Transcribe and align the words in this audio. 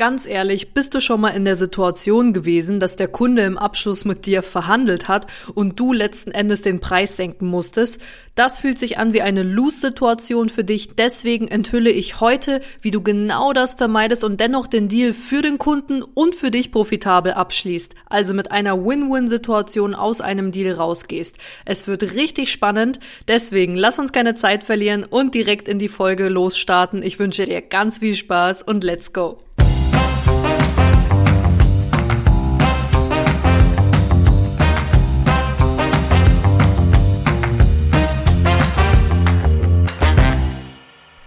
Ganz 0.00 0.24
ehrlich, 0.24 0.72
bist 0.72 0.94
du 0.94 1.00
schon 1.00 1.20
mal 1.20 1.28
in 1.28 1.44
der 1.44 1.56
Situation 1.56 2.32
gewesen, 2.32 2.80
dass 2.80 2.96
der 2.96 3.06
Kunde 3.06 3.42
im 3.42 3.58
Abschluss 3.58 4.06
mit 4.06 4.24
dir 4.24 4.42
verhandelt 4.42 5.08
hat 5.08 5.26
und 5.54 5.78
du 5.78 5.92
letzten 5.92 6.30
Endes 6.30 6.62
den 6.62 6.80
Preis 6.80 7.18
senken 7.18 7.48
musstest? 7.48 8.00
Das 8.34 8.60
fühlt 8.60 8.78
sich 8.78 8.96
an 8.96 9.12
wie 9.12 9.20
eine 9.20 9.42
Lose-Situation 9.42 10.48
für 10.48 10.64
dich. 10.64 10.96
Deswegen 10.96 11.48
enthülle 11.48 11.90
ich 11.90 12.18
heute, 12.18 12.62
wie 12.80 12.92
du 12.92 13.02
genau 13.02 13.52
das 13.52 13.74
vermeidest 13.74 14.24
und 14.24 14.40
dennoch 14.40 14.68
den 14.68 14.88
Deal 14.88 15.12
für 15.12 15.42
den 15.42 15.58
Kunden 15.58 16.02
und 16.02 16.34
für 16.34 16.50
dich 16.50 16.72
profitabel 16.72 17.32
abschließt. 17.32 17.94
Also 18.06 18.32
mit 18.32 18.52
einer 18.52 18.82
Win-Win-Situation 18.82 19.94
aus 19.94 20.22
einem 20.22 20.50
Deal 20.50 20.76
rausgehst. 20.76 21.36
Es 21.66 21.86
wird 21.88 22.14
richtig 22.14 22.50
spannend. 22.50 23.00
Deswegen 23.28 23.76
lass 23.76 23.98
uns 23.98 24.12
keine 24.12 24.34
Zeit 24.34 24.64
verlieren 24.64 25.04
und 25.04 25.34
direkt 25.34 25.68
in 25.68 25.78
die 25.78 25.88
Folge 25.88 26.30
losstarten. 26.30 27.02
Ich 27.02 27.18
wünsche 27.18 27.44
dir 27.44 27.60
ganz 27.60 27.98
viel 27.98 28.16
Spaß 28.16 28.62
und 28.62 28.82
let's 28.82 29.12
go. 29.12 29.36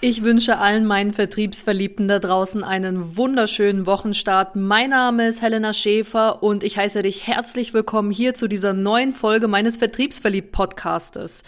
Ich 0.05 0.21
wünsche 0.21 0.57
allen 0.57 0.85
meinen 0.85 1.13
Vertriebsverliebten 1.13 2.09
da 2.09 2.20
draußen 2.20 2.61
einen 2.61 3.16
wunderschönen 3.16 3.85
Wochenstart. 3.85 4.53
Mein 4.53 4.89
Name 4.89 5.30
ist 5.30 5.41
Helena 5.41 5.71
Schäfer 5.71 6.44
und 6.44 6.66
ich 6.66 6.77
heiße 6.77 7.02
dich 7.03 7.25
herzlich 7.25 7.73
willkommen 7.73 8.11
hier 8.11 8.34
zu 8.34 8.49
dieser 8.49 8.73
neuen 8.73 9.13
Folge 9.13 9.47
meines 9.47 9.77
Vertriebsverliebt-Podcastes. 9.77 11.44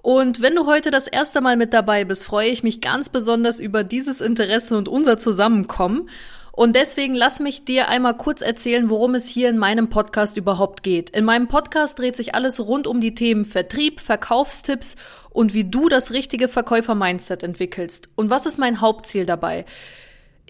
Und 0.00 0.40
wenn 0.40 0.54
du 0.54 0.64
heute 0.64 0.90
das 0.90 1.06
erste 1.06 1.42
Mal 1.42 1.58
mit 1.58 1.74
dabei 1.74 2.06
bist, 2.06 2.24
freue 2.24 2.48
ich 2.48 2.62
mich 2.62 2.80
ganz 2.80 3.10
besonders 3.10 3.60
über 3.60 3.84
dieses 3.84 4.22
Interesse 4.22 4.78
und 4.78 4.88
unser 4.88 5.18
Zusammenkommen. 5.18 6.08
Und 6.54 6.76
deswegen 6.76 7.14
lass 7.14 7.40
mich 7.40 7.64
dir 7.64 7.88
einmal 7.88 8.14
kurz 8.16 8.42
erzählen, 8.42 8.90
worum 8.90 9.14
es 9.14 9.26
hier 9.26 9.48
in 9.48 9.56
meinem 9.56 9.88
Podcast 9.88 10.36
überhaupt 10.36 10.82
geht. 10.82 11.08
In 11.08 11.24
meinem 11.24 11.48
Podcast 11.48 11.98
dreht 11.98 12.14
sich 12.14 12.34
alles 12.34 12.60
rund 12.60 12.86
um 12.86 13.00
die 13.00 13.14
Themen 13.14 13.46
Vertrieb, 13.46 14.00
Verkaufstipps 14.00 14.96
und 15.30 15.54
wie 15.54 15.64
du 15.64 15.88
das 15.88 16.12
richtige 16.12 16.48
Verkäufer-Mindset 16.48 17.42
entwickelst. 17.42 18.10
Und 18.16 18.28
was 18.28 18.44
ist 18.44 18.58
mein 18.58 18.82
Hauptziel 18.82 19.24
dabei? 19.24 19.64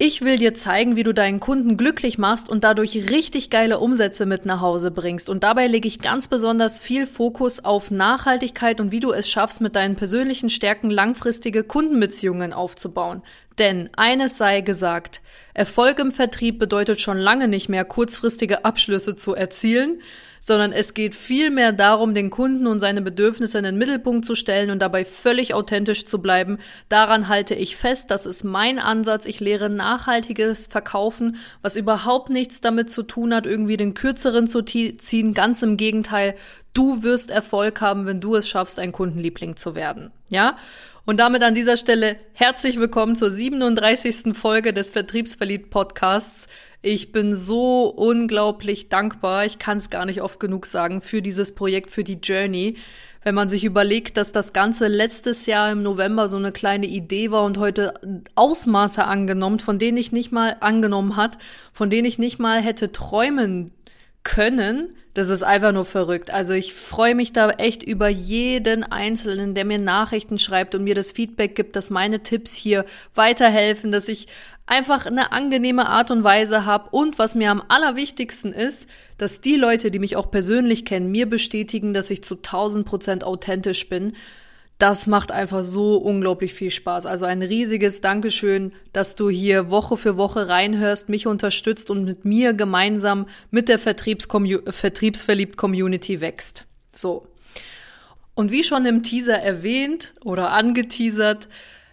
Ich 0.05 0.23
will 0.23 0.37
dir 0.37 0.53
zeigen, 0.53 0.97
wie 0.97 1.05
du 1.05 1.15
deinen 1.15 1.39
Kunden 1.39 1.77
glücklich 1.77 2.19
machst 2.19 2.49
und 2.49 2.65
dadurch 2.65 3.09
richtig 3.13 3.51
geile 3.51 3.79
Umsätze 3.79 4.27
mit 4.27 4.45
nach 4.45 4.61
Hause 4.61 4.91
bringst. 4.91 5.31
Und 5.31 5.45
dabei 5.45 5.69
lege 5.69 5.87
ich 5.87 6.01
ganz 6.01 6.27
besonders 6.27 6.77
viel 6.77 7.07
Fokus 7.07 7.65
auf 7.65 7.93
Nachhaltigkeit 7.93 8.81
und 8.81 8.91
wie 8.91 8.99
du 8.99 9.13
es 9.13 9.31
schaffst, 9.31 9.61
mit 9.61 9.77
deinen 9.77 9.95
persönlichen 9.95 10.51
Stärken 10.51 10.91
langfristige 10.91 11.63
Kundenbeziehungen 11.63 12.53
aufzubauen. 12.53 13.23
Denn 13.61 13.91
eines 13.97 14.39
sei 14.39 14.61
gesagt, 14.61 15.23
Erfolg 15.55 16.01
im 16.01 16.11
Vertrieb 16.11 16.59
bedeutet 16.59 17.01
schon 17.01 17.19
lange 17.19 17.47
nicht 17.47 17.69
mehr 17.69 17.85
kurzfristige 17.85 18.65
Abschlüsse 18.65 19.15
zu 19.15 19.37
erzielen, 19.37 20.01
sondern 20.45 20.73
es 20.73 20.93
geht 20.93 21.15
vielmehr 21.15 21.71
darum, 21.71 22.15
den 22.15 22.29
Kunden 22.29 22.67
und 22.67 22.81
seine 22.81 23.01
Bedürfnisse 23.01 23.59
in 23.59 23.65
den 23.65 23.79
Mittelpunkt 23.79 24.27
zu 24.27 24.35
stellen 24.35 24.71
und 24.71 24.81
dabei 24.81 25.05
völlig 25.05 25.55
authentisch 25.55 26.05
zu 26.05 26.21
bleiben. 26.21 26.59
Daran 26.89 27.29
halte 27.29 27.55
ich 27.55 27.77
fest, 27.77 28.11
das 28.11 28.27
ist 28.27 28.43
mein 28.43 28.81
Ansatz. 28.81 29.25
Ich 29.25 29.39
lehre 29.39 29.71
nachhaltiges 29.71 30.67
Verkaufen, 30.67 31.37
was 31.63 31.77
überhaupt 31.77 32.29
nichts 32.29 32.61
damit 32.61 32.91
zu 32.91 33.05
tun 33.05 33.33
hat, 33.33 33.47
irgendwie 33.47 33.77
den 33.77 33.95
kürzeren 33.95 34.49
zu 34.49 34.63
ziehen. 34.63 35.33
Ganz 35.33 35.63
im 35.63 35.77
Gegenteil, 35.77 36.35
du 36.75 37.05
wirst 37.05 37.31
Erfolg 37.31 37.81
haben, 37.81 38.07
wenn 38.07 38.21
du 38.21 38.35
es 38.35 38.49
schaffst, 38.49 38.81
ein 38.81 38.91
Kundenliebling 38.91 39.55
zu 39.55 39.77
werden. 39.77 40.11
Ja? 40.29 40.57
Und 41.05 41.21
damit 41.21 41.45
an 41.45 41.55
dieser 41.55 41.77
Stelle 41.77 42.17
herzlich 42.33 42.81
willkommen 42.81 43.15
zur 43.15 43.31
37. 43.31 44.37
Folge 44.37 44.73
des 44.73 44.91
Vertriebsverliebt 44.91 45.71
Podcasts. 45.71 46.49
Ich 46.85 47.13
bin 47.13 47.33
so 47.33 47.85
unglaublich 47.87 48.89
dankbar, 48.89 49.47
ich 49.47 49.61
kann 49.61 49.79
es 49.79 49.89
gar 49.89 50.05
nicht 50.05 50.21
oft 50.21 50.41
genug 50.41 50.67
sagen, 50.67 51.01
für 51.01 51.23
dieses 51.23 51.55
Projekt, 51.55 51.93
für 51.93 52.03
die 52.03 52.19
Journey. 52.21 52.77
Wenn 53.23 53.37
man 53.37 53.49
sich 53.49 53.65
überlegt, 53.65 54.17
dass 54.17 54.33
das 54.33 54.53
Ganze 54.53 54.89
letztes 54.89 55.47
Jahr 55.47 55.71
im 55.71 55.85
November 55.85 56.29
so 56.29 56.39
eine 56.39 56.51
kleine 56.51 56.87
Idee 56.87 57.31
war 57.31 57.45
und 57.45 57.59
heute 57.59 57.95
Ausmaße 58.35 59.05
angenommen, 59.05 59.61
von 59.61 59.79
denen 59.79 59.97
ich 59.97 60.11
nicht 60.11 60.33
mal 60.33 60.57
angenommen 60.59 61.15
hat, 61.15 61.39
von 61.73 61.89
denen 61.89 62.05
ich 62.05 62.19
nicht 62.19 62.41
mal 62.41 62.61
hätte 62.61 62.91
träumen 62.91 63.71
können, 64.25 64.97
das 65.15 65.29
ist 65.29 65.43
einfach 65.43 65.73
nur 65.73 65.85
verrückt. 65.85 66.31
Also 66.31 66.55
ich 66.55 66.73
freue 66.73 67.15
mich 67.15 67.33
da 67.33 67.51
echt 67.51 67.83
über 67.83 68.09
jeden 68.09 68.83
Einzelnen, 68.83 69.55
der 69.55 69.67
mir 69.67 69.79
Nachrichten 69.79 70.39
schreibt 70.39 70.75
und 70.75 70.85
mir 70.85 70.95
das 70.95 71.13
Feedback 71.13 71.55
gibt, 71.55 71.77
dass 71.77 71.91
meine 71.91 72.23
Tipps 72.23 72.55
hier 72.55 72.87
weiterhelfen, 73.15 73.93
dass 73.93 74.09
ich 74.09 74.27
einfach 74.67 75.07
eine 75.07 75.33
angenehme 75.33 75.87
Art 75.87 76.11
und 76.11 76.25
Weise 76.25 76.65
habe 76.65 76.91
und 76.91 77.19
was 77.19 77.35
mir 77.35 77.51
am 77.51 77.63
allerwichtigsten 77.69 78.53
ist, 78.53 78.89
dass 79.19 79.41
die 79.41 79.57
Leute, 79.57 79.91
die 79.91 79.99
mich 79.99 80.17
auch 80.17 80.31
persönlich 80.31 80.85
kennen, 80.85 81.11
mir 81.11 81.29
bestätigen, 81.29 81.95
dass 81.95 82.11
ich 82.11 82.25
zu 82.25 82.37
1000 82.37 82.87
Prozent 82.87 83.25
authentisch 83.25 83.89
bin. 83.89 84.15
Das 84.79 85.07
macht 85.07 85.31
einfach 85.31 85.63
so 85.63 85.97
unglaublich 85.97 86.55
viel 86.55 86.71
Spaß. 86.71 87.07
Also 87.07 87.25
ein 87.25 87.43
riesiges 87.43 88.01
Dankeschön, 88.01 88.73
dass 88.93 89.15
du 89.15 89.31
hier 89.31 89.71
Woche 89.71 89.97
für 89.97 90.17
Woche 90.17 90.49
reinhörst, 90.49 91.09
mich 91.09 91.27
unterstützt 91.27 91.89
und 91.89 92.05
mit 92.05 92.25
mir 92.25 92.53
gemeinsam 92.53 93.27
mit 93.51 93.69
der 93.69 93.79
Vertriebsverliebt 93.79 95.57
Community 95.57 96.21
wächst. 96.21 96.65
So. 96.91 97.29
Und 98.35 98.51
wie 98.51 98.65
schon 98.65 98.87
im 98.87 99.03
Teaser 99.03 99.39
erwähnt 99.39 100.15
oder 100.25 100.51
angeteasert, 100.51 101.49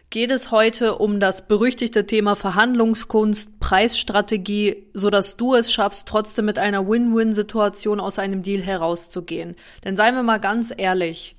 geht 0.10 0.32
es 0.32 0.50
heute 0.50 0.98
um 0.98 1.20
das 1.20 1.48
berüchtigte 1.48 2.08
Thema 2.08 2.36
Verhandlungskunst, 2.36 3.60
Preisstrategie, 3.60 4.88
so 4.94 5.10
dass 5.10 5.38
du 5.38 5.54
es 5.54 5.72
schaffst, 5.72 6.08
trotzdem 6.08 6.46
mit 6.46 6.58
einer 6.58 6.88
Win-Win-Situation 6.88 8.00
aus 8.00 8.18
einem 8.18 8.42
Deal 8.42 8.62
herauszugehen. 8.62 9.56
Denn 9.84 9.96
seien 9.96 10.16
wir 10.16 10.24
mal 10.24 10.40
ganz 10.40 10.74
ehrlich, 10.76 11.36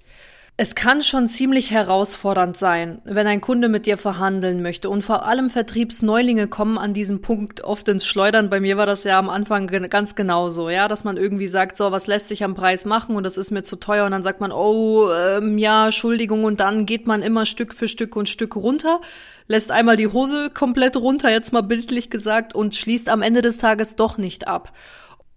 es 0.63 0.75
kann 0.75 1.03
schon 1.03 1.27
ziemlich 1.27 1.71
herausfordernd 1.71 2.55
sein, 2.55 3.01
wenn 3.05 3.27
ein 3.27 3.41
Kunde 3.41 3.71
mit 3.71 3.87
dir 3.87 3.97
verhandeln 3.97 4.61
möchte. 4.61 4.91
Und 4.91 5.01
vor 5.01 5.25
allem 5.25 5.49
Vertriebsneulinge 5.49 6.49
kommen 6.49 6.77
an 6.77 6.93
diesem 6.93 7.23
Punkt 7.23 7.65
oft 7.65 7.89
ins 7.89 8.05
Schleudern. 8.05 8.51
Bei 8.51 8.61
mir 8.61 8.77
war 8.77 8.85
das 8.85 9.05
ja 9.05 9.19
am 9.19 9.31
Anfang 9.31 9.69
ganz 9.69 10.15
genauso, 10.17 10.69
ja, 10.69 10.87
dass 10.87 11.03
man 11.03 11.17
irgendwie 11.17 11.47
sagt, 11.47 11.77
so, 11.77 11.93
was 11.93 12.09
lässt 12.09 12.29
sich 12.29 12.45
am 12.45 12.55
Preis 12.55 12.85
machen 12.85 13.17
und 13.17 13.23
das 13.23 13.39
ist 13.39 13.53
mir 13.53 13.63
zu 13.63 13.77
teuer. 13.77 14.05
Und 14.05 14.11
dann 14.11 14.23
sagt 14.23 14.43
man, 14.43 14.53
oh, 14.53 15.11
ähm, 15.11 15.57
ja, 15.57 15.87
Entschuldigung. 15.87 16.45
Und 16.45 16.61
dann 16.61 16.85
geht 16.85 17.07
man 17.07 17.23
immer 17.23 17.47
Stück 17.47 17.73
für 17.73 17.89
Stück 17.89 18.15
und 18.15 18.29
Stück 18.29 18.55
runter, 18.55 19.01
lässt 19.49 19.73
einmal 19.73 19.97
die 19.97 20.09
Hose 20.09 20.51
komplett 20.53 20.99
runter, 20.99 21.31
jetzt 21.31 21.55
mal 21.55 21.63
bildlich 21.63 22.11
gesagt, 22.11 22.55
und 22.55 22.75
schließt 22.75 23.09
am 23.09 23.23
Ende 23.23 23.41
des 23.41 23.57
Tages 23.57 23.97
doch 23.97 24.19
nicht 24.19 24.47
ab. 24.47 24.75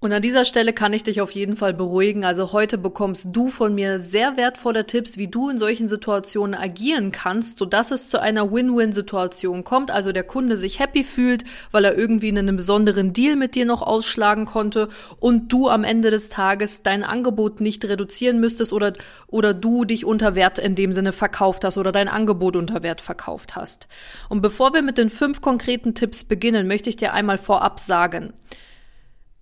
Und 0.03 0.11
an 0.11 0.21
dieser 0.21 0.43
Stelle 0.43 0.73
kann 0.73 0.91
ich 0.91 1.03
dich 1.03 1.21
auf 1.21 1.31
jeden 1.31 1.55
Fall 1.55 1.73
beruhigen. 1.73 2.25
Also 2.25 2.51
heute 2.51 2.77
bekommst 2.77 3.29
du 3.31 3.49
von 3.49 3.73
mir 3.73 3.99
sehr 3.99 4.35
wertvolle 4.35 4.85
Tipps, 4.85 5.15
wie 5.15 5.29
du 5.29 5.47
in 5.47 5.57
solchen 5.57 5.87
Situationen 5.87 6.55
agieren 6.55 7.13
kannst, 7.13 7.57
sodass 7.57 7.89
es 7.89 8.09
zu 8.09 8.19
einer 8.21 8.51
Win-Win-Situation 8.51 9.63
kommt. 9.63 9.91
Also 9.91 10.11
der 10.11 10.25
Kunde 10.25 10.57
sich 10.57 10.79
happy 10.79 11.05
fühlt, 11.05 11.45
weil 11.71 11.85
er 11.85 11.97
irgendwie 11.97 12.27
in 12.27 12.37
einem 12.37 12.57
besonderen 12.57 13.13
Deal 13.13 13.37
mit 13.37 13.55
dir 13.55 13.63
noch 13.63 13.81
ausschlagen 13.81 14.43
konnte 14.43 14.89
und 15.21 15.53
du 15.53 15.69
am 15.69 15.85
Ende 15.85 16.11
des 16.11 16.27
Tages 16.27 16.83
dein 16.83 17.05
Angebot 17.05 17.61
nicht 17.61 17.85
reduzieren 17.85 18.41
müsstest 18.41 18.73
oder, 18.73 18.91
oder 19.27 19.53
du 19.53 19.85
dich 19.85 20.03
unter 20.03 20.35
Wert 20.35 20.59
in 20.59 20.75
dem 20.75 20.91
Sinne 20.91 21.13
verkauft 21.13 21.63
hast 21.63 21.77
oder 21.77 21.93
dein 21.93 22.09
Angebot 22.09 22.57
unter 22.57 22.83
Wert 22.83 22.99
verkauft 22.99 23.55
hast. 23.55 23.87
Und 24.27 24.41
bevor 24.41 24.73
wir 24.73 24.81
mit 24.81 24.97
den 24.97 25.09
fünf 25.09 25.39
konkreten 25.39 25.95
Tipps 25.95 26.25
beginnen, 26.25 26.67
möchte 26.67 26.89
ich 26.89 26.97
dir 26.97 27.13
einmal 27.13 27.37
vorab 27.37 27.79
sagen, 27.79 28.33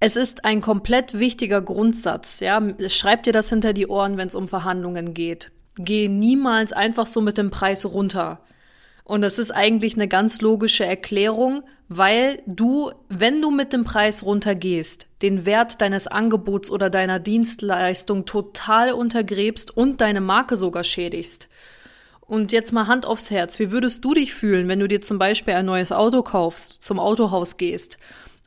es 0.03 0.15
ist 0.15 0.45
ein 0.45 0.61
komplett 0.61 1.19
wichtiger 1.19 1.61
Grundsatz, 1.61 2.39
ja. 2.39 2.59
Schreib 2.87 3.21
dir 3.21 3.33
das 3.33 3.49
hinter 3.49 3.71
die 3.71 3.85
Ohren, 3.85 4.17
wenn 4.17 4.27
es 4.27 4.33
um 4.33 4.47
Verhandlungen 4.47 5.13
geht. 5.13 5.51
Geh 5.77 6.07
niemals 6.07 6.73
einfach 6.73 7.05
so 7.05 7.21
mit 7.21 7.37
dem 7.37 7.51
Preis 7.51 7.85
runter. 7.85 8.41
Und 9.03 9.21
das 9.21 9.37
ist 9.37 9.51
eigentlich 9.51 9.93
eine 9.93 10.07
ganz 10.07 10.41
logische 10.41 10.85
Erklärung, 10.85 11.61
weil 11.87 12.41
du, 12.47 12.91
wenn 13.09 13.43
du 13.43 13.51
mit 13.51 13.73
dem 13.73 13.83
Preis 13.83 14.23
runtergehst, 14.23 15.05
den 15.21 15.45
Wert 15.45 15.81
deines 15.81 16.07
Angebots 16.07 16.71
oder 16.71 16.89
deiner 16.89 17.19
Dienstleistung 17.19 18.25
total 18.25 18.93
untergräbst 18.93 19.69
und 19.77 20.01
deine 20.01 20.21
Marke 20.21 20.55
sogar 20.55 20.83
schädigst. 20.83 21.47
Und 22.21 22.51
jetzt 22.51 22.71
mal 22.71 22.87
Hand 22.87 23.05
aufs 23.05 23.29
Herz. 23.29 23.59
Wie 23.59 23.69
würdest 23.69 24.03
du 24.03 24.15
dich 24.15 24.33
fühlen, 24.33 24.67
wenn 24.67 24.79
du 24.79 24.87
dir 24.87 25.01
zum 25.01 25.19
Beispiel 25.19 25.53
ein 25.53 25.65
neues 25.67 25.91
Auto 25.91 26.23
kaufst, 26.23 26.81
zum 26.81 26.97
Autohaus 26.97 27.57
gehst 27.57 27.99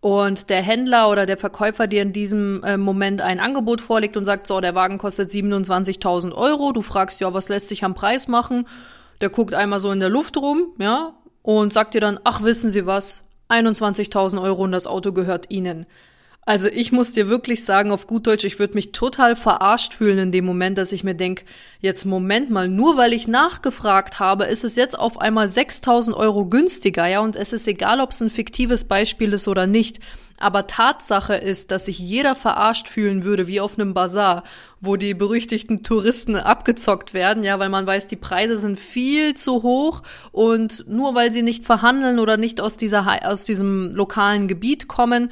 und 0.05 0.51
der 0.51 0.61
Händler 0.61 1.11
oder 1.11 1.25
der 1.25 1.39
Verkäufer 1.39 1.87
dir 1.87 2.03
in 2.03 2.13
diesem 2.13 2.63
äh, 2.63 2.77
Moment 2.77 3.23
ein 3.23 3.41
Angebot 3.41 3.81
vorlegt 3.81 4.19
und 4.19 4.27
sagt, 4.27 4.47
so, 4.47 4.61
der 4.61 4.75
Wagen 4.75 4.99
kostet 4.99 5.31
27.000 5.31 6.35
Euro, 6.35 6.73
du 6.73 6.83
fragst, 6.83 7.23
ja, 7.23 7.33
was 7.33 7.49
lässt 7.49 7.69
sich 7.69 7.85
am 7.85 7.95
Preis 7.95 8.29
machen? 8.29 8.67
Der 9.23 9.31
guckt 9.31 9.55
einmal 9.55 9.81
so 9.81 9.91
in 9.91 10.01
der 10.01 10.11
Luft 10.11 10.37
rum, 10.37 10.75
ja, 10.79 11.15
und 11.41 11.73
sagt 11.73 11.95
dir 11.95 12.03
dann, 12.03 12.21
ach, 12.23 12.43
wissen 12.43 12.71
Sie 12.71 12.85
was, 12.85 13.25
21.000 13.49 14.43
Euro 14.43 14.65
und 14.65 14.73
das 14.73 14.87
Auto 14.87 15.13
gehört 15.13 15.47
Ihnen. 15.51 15.87
Also 16.47 16.69
ich 16.69 16.93
muss 16.93 17.15
dir 17.15 17.29
wirklich 17.29 17.65
sagen, 17.65 17.91
auf 17.91 18.07
gut 18.07 18.27
Deutsch, 18.27 18.45
ich 18.45 18.59
würde 18.59 18.75
mich 18.75 18.93
total 18.93 19.35
verarscht 19.35 19.95
fühlen 19.95 20.19
in 20.19 20.33
dem 20.33 20.45
Moment, 20.45 20.77
dass 20.77 20.93
ich 20.93 21.03
mir 21.03 21.15
denke, 21.15 21.45
jetzt 21.81 22.05
Moment 22.05 22.51
mal, 22.51 22.69
nur 22.69 22.99
weil 22.99 23.15
ich 23.15 23.27
nachgefragt 23.27 24.21
habe, 24.21 24.45
ist 24.45 24.63
es 24.63 24.77
jetzt 24.77 24.99
auf 24.99 25.19
einmal 25.19 25.49
6000 25.49 26.15
Euro 26.15 26.45
günstiger, 26.45 27.07
ja, 27.07 27.21
und 27.21 27.35
es 27.35 27.55
ist 27.55 27.67
egal, 27.67 28.01
ob 28.01 28.11
es 28.11 28.21
ein 28.21 28.29
fiktives 28.29 28.85
Beispiel 28.85 29.33
ist 29.33 29.49
oder 29.49 29.67
nicht. 29.67 30.01
Aber 30.37 30.67
Tatsache 30.67 31.35
ist, 31.35 31.71
dass 31.71 31.87
sich 31.87 31.99
jeder 31.99 32.35
verarscht 32.35 32.89
fühlen 32.89 33.25
würde, 33.25 33.47
wie 33.47 33.61
auf 33.61 33.79
einem 33.79 33.95
Bazar, 33.95 34.43
wo 34.81 34.97
die 34.97 35.15
berüchtigten 35.15 35.83
Touristen 35.83 36.37
abgezockt 36.37 37.15
werden, 37.15 37.43
ja, 37.43 37.59
weil 37.59 37.71
man 37.71 37.87
weiß, 37.87 38.07
die 38.09 38.17
Preise 38.17 38.59
sind 38.59 38.79
viel 38.79 39.35
zu 39.35 39.63
hoch 39.63 40.03
und 40.33 40.87
nur 40.89 41.15
weil 41.15 41.33
sie 41.33 41.43
nicht 41.43 41.65
verhandeln 41.65 42.19
oder 42.19 42.37
nicht 42.37 42.61
aus 42.61 42.77
dieser, 42.77 43.27
aus 43.27 43.47
diesem 43.47 43.95
lokalen 43.95 44.49
Gebiet 44.49 44.89
kommen, 44.89 45.31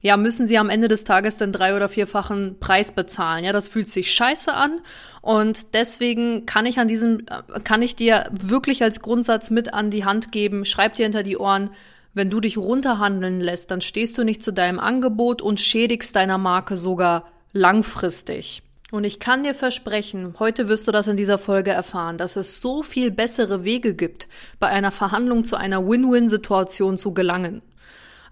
ja, 0.00 0.16
müssen 0.16 0.46
sie 0.46 0.58
am 0.58 0.70
Ende 0.70 0.88
des 0.88 1.04
Tages 1.04 1.36
den 1.36 1.52
drei- 1.52 1.74
oder 1.74 1.88
vierfachen 1.88 2.58
Preis 2.60 2.92
bezahlen. 2.92 3.44
Ja, 3.44 3.52
das 3.52 3.68
fühlt 3.68 3.88
sich 3.88 4.12
scheiße 4.14 4.52
an. 4.52 4.80
Und 5.22 5.74
deswegen 5.74 6.46
kann 6.46 6.66
ich 6.66 6.78
an 6.78 6.88
diesem, 6.88 7.26
kann 7.64 7.82
ich 7.82 7.96
dir 7.96 8.28
wirklich 8.30 8.82
als 8.82 9.00
Grundsatz 9.00 9.50
mit 9.50 9.74
an 9.74 9.90
die 9.90 10.04
Hand 10.04 10.32
geben, 10.32 10.64
schreib 10.64 10.94
dir 10.94 11.04
hinter 11.04 11.22
die 11.22 11.38
Ohren, 11.38 11.70
wenn 12.14 12.30
du 12.30 12.40
dich 12.40 12.56
runterhandeln 12.56 13.40
lässt, 13.40 13.70
dann 13.70 13.82
stehst 13.82 14.16
du 14.16 14.24
nicht 14.24 14.42
zu 14.42 14.50
deinem 14.50 14.78
Angebot 14.78 15.42
und 15.42 15.60
schädigst 15.60 16.16
deiner 16.16 16.38
Marke 16.38 16.74
sogar 16.74 17.30
langfristig. 17.52 18.62
Und 18.90 19.04
ich 19.04 19.18
kann 19.18 19.42
dir 19.42 19.52
versprechen, 19.52 20.34
heute 20.38 20.68
wirst 20.68 20.86
du 20.86 20.92
das 20.92 21.08
in 21.08 21.16
dieser 21.16 21.36
Folge 21.36 21.72
erfahren, 21.72 22.16
dass 22.16 22.36
es 22.36 22.60
so 22.60 22.82
viel 22.82 23.10
bessere 23.10 23.64
Wege 23.64 23.94
gibt, 23.94 24.28
bei 24.60 24.68
einer 24.68 24.92
Verhandlung 24.92 25.44
zu 25.44 25.56
einer 25.56 25.86
Win-Win-Situation 25.86 26.96
zu 26.96 27.12
gelangen. 27.12 27.62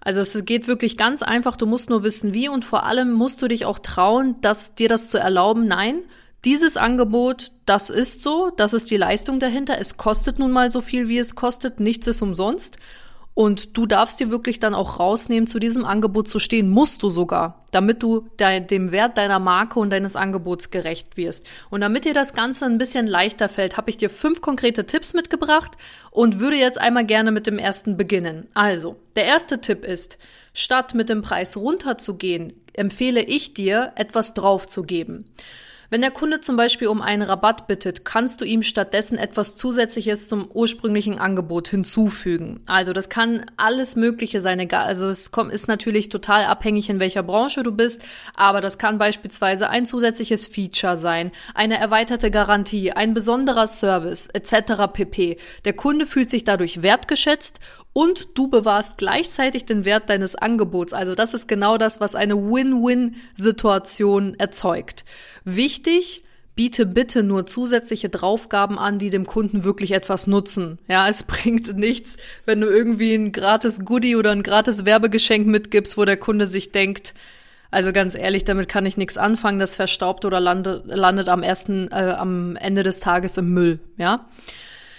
Also 0.05 0.21
es 0.21 0.45
geht 0.45 0.67
wirklich 0.67 0.97
ganz 0.97 1.23
einfach, 1.23 1.57
du 1.57 1.65
musst 1.65 1.89
nur 1.89 2.03
wissen, 2.03 2.33
wie 2.33 2.47
und 2.47 2.63
vor 2.63 2.83
allem 2.83 3.11
musst 3.11 3.41
du 3.41 3.47
dich 3.47 3.65
auch 3.65 3.79
trauen, 3.79 4.39
dass 4.39 4.75
dir 4.75 4.87
das 4.87 5.09
zu 5.09 5.17
erlauben. 5.17 5.67
Nein, 5.67 5.97
dieses 6.45 6.77
Angebot, 6.77 7.51
das 7.65 7.89
ist 7.89 8.21
so, 8.21 8.51
das 8.55 8.73
ist 8.73 8.91
die 8.91 8.97
Leistung 8.97 9.39
dahinter. 9.39 9.79
Es 9.79 9.97
kostet 9.97 10.37
nun 10.37 10.51
mal 10.51 10.69
so 10.69 10.81
viel, 10.81 11.07
wie 11.07 11.17
es 11.17 11.33
kostet, 11.33 11.79
nichts 11.79 12.05
ist 12.05 12.21
umsonst. 12.21 12.77
Und 13.35 13.77
du 13.77 13.85
darfst 13.85 14.21
dir 14.21 14.31
wirklich 14.31 14.61
dann 14.61 14.73
auch 14.73 14.97
rausnehmen, 14.97 15.45
zu 15.45 15.59
diesem 15.59 15.83
Angebot 15.83 16.29
zu 16.29 16.39
stehen, 16.39 16.69
musst 16.69 17.03
du 17.03 17.09
sogar, 17.09 17.65
damit 17.71 18.01
du 18.01 18.29
de 18.39 18.61
dem 18.61 18.93
Wert 18.93 19.17
deiner 19.17 19.39
Marke 19.39 19.77
und 19.77 19.89
deines 19.89 20.15
Angebots 20.15 20.71
gerecht 20.71 21.17
wirst. 21.17 21.45
Und 21.69 21.81
damit 21.81 22.05
dir 22.05 22.13
das 22.13 22.33
Ganze 22.33 22.63
ein 22.63 22.77
bisschen 22.77 23.07
leichter 23.07 23.49
fällt, 23.49 23.75
habe 23.75 23.89
ich 23.89 23.97
dir 23.97 24.09
fünf 24.09 24.39
konkrete 24.39 24.85
Tipps 24.85 25.13
mitgebracht 25.13 25.73
und 26.11 26.39
würde 26.39 26.55
jetzt 26.55 26.79
einmal 26.79 27.05
gerne 27.05 27.33
mit 27.33 27.45
dem 27.45 27.59
ersten 27.59 27.97
beginnen. 27.97 28.47
Also, 28.53 28.95
der 29.17 29.25
erste 29.25 29.59
Tipp 29.59 29.83
ist, 29.83 30.17
statt 30.53 30.93
mit 30.93 31.09
dem 31.09 31.21
Preis 31.21 31.57
runterzugehen, 31.57 32.53
empfehle 32.71 33.21
ich 33.21 33.53
dir, 33.53 33.91
etwas 33.95 34.33
draufzugeben. 34.33 35.25
Wenn 35.89 36.01
der 36.01 36.11
Kunde 36.11 36.41
zum 36.41 36.57
Beispiel 36.57 36.87
um 36.87 37.01
einen 37.01 37.21
Rabatt 37.21 37.67
bittet, 37.67 38.05
kannst 38.05 38.41
du 38.41 38.45
ihm 38.45 38.63
stattdessen 38.63 39.17
etwas 39.17 39.55
Zusätzliches 39.55 40.27
zum 40.27 40.49
ursprünglichen 40.51 41.19
Angebot 41.19 41.67
hinzufügen. 41.67 42.61
Also 42.65 42.93
das 42.93 43.09
kann 43.09 43.45
alles 43.57 43.95
Mögliche 43.95 44.41
sein. 44.41 44.55
Also 44.71 45.07
es 45.07 45.29
ist 45.51 45.67
natürlich 45.67 46.09
total 46.09 46.45
abhängig, 46.45 46.89
in 46.89 46.99
welcher 46.99 47.23
Branche 47.23 47.61
du 47.61 47.71
bist, 47.71 48.01
aber 48.35 48.61
das 48.61 48.77
kann 48.77 48.97
beispielsweise 48.97 49.69
ein 49.69 49.85
zusätzliches 49.85 50.47
Feature 50.47 50.97
sein, 50.97 51.31
eine 51.53 51.77
erweiterte 51.77 52.31
Garantie, 52.31 52.91
ein 52.91 53.13
besonderer 53.13 53.67
Service 53.67 54.27
etc. 54.33 54.91
pp. 54.91 55.37
Der 55.65 55.73
Kunde 55.73 56.05
fühlt 56.05 56.29
sich 56.29 56.43
dadurch 56.43 56.81
wertgeschätzt 56.81 57.59
und 57.97 58.37
du 58.37 58.49
bewahrst 58.49 58.97
gleichzeitig 58.97 59.63
den 59.63 59.85
Wert 59.85 60.09
deines 60.09 60.35
Angebots. 60.35 60.91
Also 60.91 61.15
das 61.15 61.33
ist 61.33 61.47
genau 61.47 61.77
das, 61.77 62.01
was 62.01 62.13
eine 62.13 62.35
Win-Win-Situation 62.35 64.35
erzeugt. 64.37 65.05
Wichtig, 65.45 66.25
biete 66.55 66.85
bitte 66.85 67.23
nur 67.23 67.45
zusätzliche 67.45 68.09
Draufgaben 68.09 68.77
an, 68.77 68.99
die 68.99 69.11
dem 69.11 69.25
Kunden 69.25 69.63
wirklich 69.63 69.93
etwas 69.93 70.27
nutzen. 70.27 70.77
Ja, 70.89 71.07
es 71.07 71.23
bringt 71.23 71.77
nichts, 71.77 72.17
wenn 72.45 72.59
du 72.59 72.67
irgendwie 72.67 73.15
ein 73.15 73.31
gratis 73.31 73.85
Goodie 73.85 74.17
oder 74.17 74.31
ein 74.31 74.43
gratis 74.43 74.83
Werbegeschenk 74.83 75.47
mitgibst, 75.47 75.97
wo 75.97 76.03
der 76.03 76.17
Kunde 76.17 76.47
sich 76.47 76.73
denkt, 76.73 77.13
also 77.71 77.93
ganz 77.93 78.13
ehrlich, 78.13 78.43
damit 78.43 78.67
kann 78.67 78.85
ich 78.85 78.97
nichts 78.97 79.17
anfangen, 79.17 79.59
das 79.59 79.73
verstaubt 79.73 80.25
oder 80.25 80.41
landet, 80.41 80.83
landet 80.85 81.29
am 81.29 81.43
ersten, 81.43 81.87
äh, 81.91 82.13
am 82.17 82.57
Ende 82.57 82.83
des 82.83 82.99
Tages 82.99 83.37
im 83.37 83.53
Müll, 83.53 83.79
ja. 83.95 84.27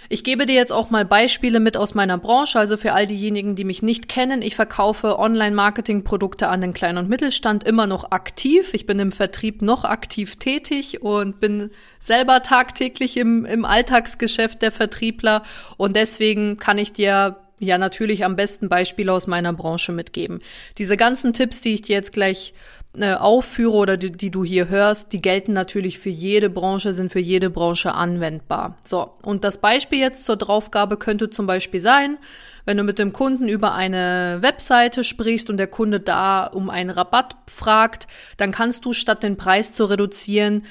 Ich 0.09 0.25
gebe 0.25 0.47
dir 0.47 0.55
jetzt 0.55 0.73
auch 0.73 0.91
mal 0.91 1.05
Beispiele 1.05 1.61
mit 1.61 1.77
aus 1.77 1.95
meiner 1.95 2.19
Branche, 2.19 2.59
also 2.59 2.77
für 2.77 2.93
all 2.93 3.07
diejenigen, 3.07 3.57
die 3.57 3.65
mich 3.65 3.83
nicht 3.83 4.09
kennen. 4.09 4.43
Ich 4.43 4.55
verkaufe 4.55 5.19
Online-Marketing-Produkte 5.19 6.49
an 6.49 6.61
den 6.61 6.75
Klein- 6.75 6.99
und 6.99 7.09
Mittelstand 7.09 7.65
immer 7.65 7.87
noch 7.87 8.11
aktiv. 8.13 8.71
Ich 8.73 8.87
bin 8.87 8.99
im 8.99 9.13
Vertrieb 9.13 9.63
noch 9.63 9.85
aktiv 9.85 10.37
tätig 10.37 11.03
und 11.03 11.41
bin 11.41 11.71
selber 11.99 12.43
tagtäglich 12.43 13.17
im, 13.17 13.45
im 13.45 13.65
Alltagsgeschäft 13.65 14.63
der 14.63 14.73
Vertriebler 14.73 15.43
und 15.77 15.97
deswegen 15.97 16.59
kann 16.59 16.79
ich 16.79 16.93
dir 16.93 17.37
ja 17.59 17.79
natürlich 17.79 18.25
am 18.25 18.37
besten 18.37 18.69
Beispiele 18.69 19.13
aus 19.13 19.27
meiner 19.27 19.53
Branche 19.53 19.93
mitgeben. 19.93 20.41
Diese 20.79 20.97
ganzen 20.97 21.33
Tipps, 21.33 21.61
die 21.61 21.75
ich 21.75 21.83
dir 21.83 21.97
jetzt 21.97 22.13
gleich 22.13 22.53
äh, 22.99 23.15
aufführe 23.15 23.75
oder 23.75 23.97
die, 23.97 24.13
die 24.13 24.31
du 24.31 24.45
hier 24.45 24.69
hörst, 24.69 25.13
die 25.13 25.21
gelten 25.21 25.53
natürlich 25.53 25.99
für 25.99 26.09
jede 26.09 26.51
Branche, 26.51 26.93
sind 26.93 27.13
für 27.13 27.21
jede 27.21 27.51
Branche 27.51 27.95
anwendbar. 27.95 28.77
So, 28.85 29.13
und 29.23 29.45
das 29.45 29.59
Beispiel 29.59 29.99
jetzt 29.99 30.25
zur 30.25 30.37
Draufgabe 30.37 30.97
könnte 30.97 31.31
zum 31.31 31.47
Beispiel 31.47 31.81
sein, 31.81 32.19
wenn 32.65 32.77
du 32.77 32.83
mit 32.83 32.99
dem 32.99 33.13
Kunden 33.13 33.49
über 33.49 33.75
eine 33.75 34.39
Webseite 34.41 35.05
sprichst 35.05 35.49
und 35.49 35.57
der 35.57 35.69
Kunde 35.69 36.01
da 36.01 36.45
um 36.45 36.69
einen 36.69 36.91
Rabatt 36.91 37.37
fragt, 37.47 38.09
dann 38.37 38.51
kannst 38.51 38.85
du 38.85 38.93
statt 38.93 39.23
den 39.23 39.37
Preis 39.37 39.73
zu 39.73 39.85
reduzieren, 39.85 40.65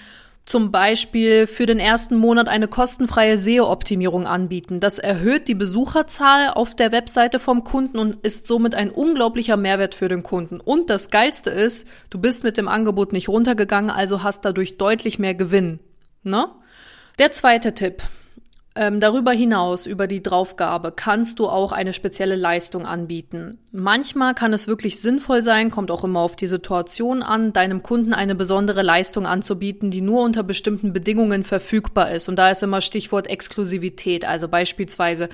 zum 0.45 0.71
Beispiel 0.71 1.47
für 1.47 1.65
den 1.65 1.80
ersten 1.80 2.15
Monat 2.15 2.47
eine 2.47 2.68
kostenfreie 2.68 3.38
SEO-Optimierung 3.38 4.27
anbieten. 4.27 4.80
Das 4.80 5.00
erhöht 5.00 5.47
die 5.47 5.56
Besucherzahl 5.56 6.51
auf 6.51 6.75
der 6.75 6.92
Webseite 6.92 7.39
vom 7.39 7.63
Kunden 7.63 7.97
und 7.97 8.18
ist 8.18 8.45
somit 8.45 8.75
ein 8.75 8.92
unglaublicher 8.92 9.57
Mehrwert 9.57 9.95
für 9.95 10.07
den 10.07 10.21
Kunden. 10.21 10.59
Und 10.59 10.92
das 10.92 11.09
Geilste 11.09 11.50
ist, 11.50 11.88
du 12.12 12.19
bist 12.19 12.44
mit 12.44 12.57
dem 12.57 12.68
Angebot 12.68 13.12
nicht 13.12 13.27
runtergegangen, 13.27 13.89
also 13.89 14.21
hast 14.21 14.45
dadurch 14.45 14.77
deutlich 14.77 15.18
mehr 15.18 15.33
Gewinn. 15.33 15.80
Ne? 16.21 16.47
Der 17.18 17.31
zweite 17.31 17.74
Tipp. 17.74 18.03
Ähm, 18.77 19.00
darüber 19.00 19.31
hinaus, 19.31 19.86
über 19.86 20.06
die 20.06 20.22
Draufgabe, 20.22 20.92
kannst 20.94 21.39
du 21.39 21.48
auch 21.48 21.72
eine 21.72 21.94
spezielle 21.94 22.36
Leistung 22.36 22.86
anbieten. 22.86 23.57
Manchmal 23.72 24.36
kann 24.36 24.51
es 24.51 24.68
wirklich 24.68 25.00
sinnvoll 25.00 25.44
sein, 25.44 25.72
kommt 25.72 25.92
auch 25.92 26.04
immer 26.04 26.19
auf 26.19 26.36
die 26.36 26.48
Situation 26.48 27.24
an, 27.24 27.54
deinem 27.54 27.83
Kunden 27.83 28.13
eine 28.13 28.36
besondere 28.36 28.81
Leistung 28.81 29.25
anzubieten, 29.25 29.92
die 29.92 30.01
nur 30.01 30.24
unter 30.24 30.44
bestimmten 30.44 30.92
Bedingungen 30.92 31.45
verfügbar 31.45 32.12
ist. 32.12 32.27
Und 32.27 32.36
da 32.36 32.51
ist 32.51 32.63
immer 32.63 32.81
Stichwort 32.81 33.27
Exklusivität. 33.27 34.25
Also 34.25 34.50
beispielsweise 34.50 35.30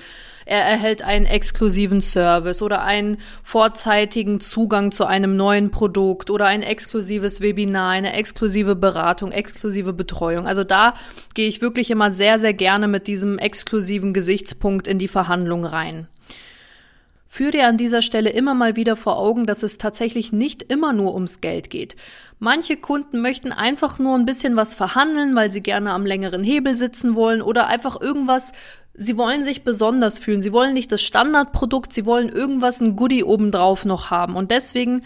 er 0.46 0.62
erhält 0.62 1.02
einen 1.02 1.26
exklusiven 1.26 2.00
Service 2.00 2.62
oder 2.62 2.82
einen 2.82 3.18
vorzeitigen 3.42 4.40
Zugang 4.40 4.92
zu 4.92 5.06
einem 5.06 5.36
neuen 5.36 5.70
Produkt 5.70 6.30
oder 6.30 6.46
ein 6.46 6.62
exklusives 6.62 7.40
Webinar, 7.40 7.90
eine 7.90 8.12
exklusive 8.12 8.76
Beratung, 8.76 9.32
exklusive 9.32 9.92
Betreuung. 9.92 10.46
Also 10.46 10.64
da 10.64 10.94
gehe 11.34 11.48
ich 11.48 11.60
wirklich 11.60 11.90
immer 11.90 12.10
sehr, 12.10 12.38
sehr 12.38 12.54
gerne 12.54 12.88
mit 12.88 13.06
diesem 13.06 13.38
exklusiven 13.38 14.12
Gesichtspunkt 14.12 14.88
in 14.88 14.98
die 14.98 15.08
Verhandlung 15.08 15.64
rein. 15.64 16.08
Führ 17.34 17.50
dir 17.50 17.66
an 17.66 17.78
dieser 17.78 18.02
Stelle 18.02 18.28
immer 18.28 18.52
mal 18.52 18.76
wieder 18.76 18.94
vor 18.94 19.18
Augen, 19.18 19.46
dass 19.46 19.62
es 19.62 19.78
tatsächlich 19.78 20.32
nicht 20.32 20.64
immer 20.64 20.92
nur 20.92 21.14
ums 21.14 21.40
Geld 21.40 21.70
geht. 21.70 21.96
Manche 22.38 22.76
Kunden 22.76 23.22
möchten 23.22 23.52
einfach 23.52 23.98
nur 23.98 24.18
ein 24.18 24.26
bisschen 24.26 24.54
was 24.54 24.74
verhandeln, 24.74 25.34
weil 25.34 25.50
sie 25.50 25.62
gerne 25.62 25.92
am 25.92 26.04
längeren 26.04 26.44
Hebel 26.44 26.76
sitzen 26.76 27.14
wollen 27.14 27.40
oder 27.40 27.68
einfach 27.68 27.98
irgendwas 27.98 28.52
Sie 28.94 29.16
wollen 29.16 29.42
sich 29.44 29.64
besonders 29.64 30.18
fühlen. 30.18 30.42
Sie 30.42 30.52
wollen 30.52 30.74
nicht 30.74 30.92
das 30.92 31.02
Standardprodukt, 31.02 31.92
sie 31.92 32.04
wollen 32.04 32.28
irgendwas, 32.28 32.80
ein 32.80 32.96
Goodie 32.96 33.24
obendrauf 33.24 33.84
noch 33.84 34.10
haben. 34.10 34.36
Und 34.36 34.50
deswegen 34.50 35.02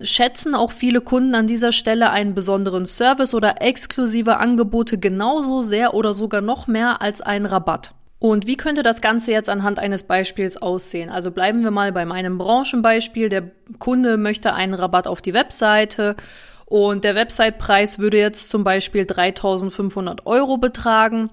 schätzen 0.00 0.54
auch 0.54 0.70
viele 0.70 1.00
Kunden 1.00 1.34
an 1.34 1.46
dieser 1.46 1.72
Stelle 1.72 2.10
einen 2.10 2.34
besonderen 2.34 2.86
Service 2.86 3.34
oder 3.34 3.60
exklusive 3.60 4.38
Angebote 4.38 4.98
genauso 4.98 5.62
sehr 5.62 5.94
oder 5.94 6.14
sogar 6.14 6.40
noch 6.40 6.66
mehr 6.66 7.02
als 7.02 7.20
einen 7.20 7.46
Rabatt. 7.46 7.92
Und 8.20 8.46
wie 8.46 8.56
könnte 8.56 8.82
das 8.82 9.00
Ganze 9.00 9.30
jetzt 9.30 9.48
anhand 9.48 9.78
eines 9.78 10.02
Beispiels 10.02 10.56
aussehen? 10.56 11.08
Also 11.08 11.30
bleiben 11.30 11.62
wir 11.62 11.70
mal 11.70 11.92
bei 11.92 12.04
meinem 12.04 12.38
Branchenbeispiel. 12.38 13.28
Der 13.28 13.50
Kunde 13.78 14.16
möchte 14.16 14.54
einen 14.54 14.74
Rabatt 14.74 15.06
auf 15.06 15.22
die 15.22 15.34
Webseite 15.34 16.16
und 16.64 17.04
der 17.04 17.14
Websitepreis 17.14 17.98
würde 17.98 18.18
jetzt 18.18 18.50
zum 18.50 18.64
Beispiel 18.64 19.06
3500 19.06 20.26
Euro 20.26 20.58
betragen. 20.58 21.30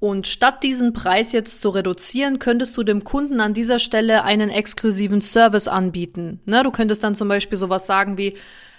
Und 0.00 0.28
statt 0.28 0.62
diesen 0.62 0.92
Preis 0.92 1.32
jetzt 1.32 1.60
zu 1.60 1.70
reduzieren, 1.70 2.38
könntest 2.38 2.76
du 2.76 2.84
dem 2.84 3.02
Kunden 3.02 3.40
an 3.40 3.52
dieser 3.52 3.80
Stelle 3.80 4.22
einen 4.22 4.48
exklusiven 4.48 5.20
Service 5.20 5.66
anbieten. 5.66 6.40
Ne, 6.44 6.62
du 6.62 6.70
könntest 6.70 7.02
dann 7.02 7.16
zum 7.16 7.28
Beispiel 7.28 7.58
sowas 7.58 7.86
sagen 7.86 8.16
wie, 8.16 8.34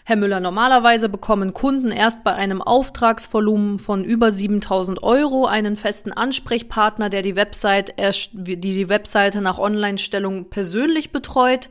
Herr 0.05 0.15
Müller, 0.15 0.39
normalerweise 0.39 1.09
bekommen 1.09 1.53
Kunden 1.53 1.91
erst 1.91 2.23
bei 2.23 2.33
einem 2.33 2.61
Auftragsvolumen 2.61 3.79
von 3.79 4.03
über 4.03 4.31
7000 4.31 5.03
Euro 5.03 5.45
einen 5.45 5.75
festen 5.75 6.11
Ansprechpartner, 6.11 7.09
der 7.09 7.21
die 7.21 7.35
Website, 7.35 7.93
die 8.31 8.59
die 8.59 8.89
Webseite 8.89 9.41
nach 9.41 9.59
Online-Stellung 9.59 10.49
persönlich 10.49 11.11
betreut. 11.11 11.69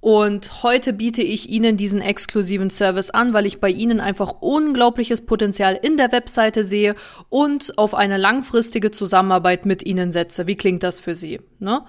Und 0.00 0.62
heute 0.62 0.92
biete 0.92 1.22
ich 1.22 1.48
Ihnen 1.48 1.76
diesen 1.76 2.00
exklusiven 2.00 2.70
Service 2.70 3.10
an, 3.10 3.32
weil 3.32 3.46
ich 3.46 3.60
bei 3.60 3.68
Ihnen 3.68 4.00
einfach 4.00 4.36
unglaubliches 4.40 5.26
Potenzial 5.26 5.78
in 5.80 5.96
der 5.96 6.12
Webseite 6.12 6.62
sehe 6.62 6.94
und 7.28 7.76
auf 7.78 7.94
eine 7.94 8.16
langfristige 8.16 8.92
Zusammenarbeit 8.92 9.66
mit 9.66 9.84
Ihnen 9.84 10.12
setze. 10.12 10.46
Wie 10.46 10.56
klingt 10.56 10.84
das 10.84 11.00
für 11.00 11.14
Sie? 11.14 11.40
Ne? 11.58 11.84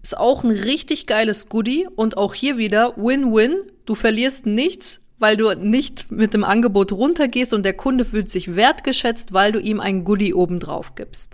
Ist 0.00 0.16
auch 0.16 0.44
ein 0.44 0.50
richtig 0.52 1.06
geiles 1.06 1.48
Goodie 1.48 1.88
und 1.96 2.16
auch 2.16 2.34
hier 2.34 2.56
wieder 2.56 2.94
Win-Win. 2.96 3.56
Du 3.84 3.96
verlierst 3.96 4.46
nichts, 4.46 5.00
weil 5.18 5.36
du 5.36 5.52
nicht 5.54 6.10
mit 6.10 6.34
dem 6.34 6.44
Angebot 6.44 6.92
runtergehst 6.92 7.52
und 7.52 7.64
der 7.64 7.74
Kunde 7.74 8.04
fühlt 8.04 8.30
sich 8.30 8.54
wertgeschätzt, 8.54 9.32
weil 9.32 9.50
du 9.50 9.60
ihm 9.60 9.80
ein 9.80 10.04
Goodie 10.04 10.34
obendrauf 10.34 10.94
gibst. 10.94 11.32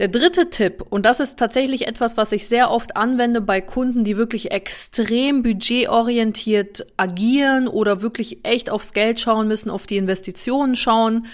Der 0.00 0.08
dritte 0.08 0.48
Tipp, 0.48 0.82
und 0.88 1.04
das 1.04 1.20
ist 1.20 1.38
tatsächlich 1.38 1.86
etwas, 1.86 2.16
was 2.16 2.32
ich 2.32 2.48
sehr 2.48 2.70
oft 2.70 2.96
anwende 2.96 3.42
bei 3.42 3.60
Kunden, 3.60 4.02
die 4.02 4.16
wirklich 4.16 4.50
extrem 4.50 5.42
budgetorientiert 5.42 6.86
agieren 6.96 7.68
oder 7.68 8.00
wirklich 8.00 8.42
echt 8.42 8.70
aufs 8.70 8.94
Geld 8.94 9.20
schauen 9.20 9.46
müssen, 9.46 9.68
auf 9.68 9.86
die 9.86 9.98
Investitionen 9.98 10.74
schauen. 10.74 11.26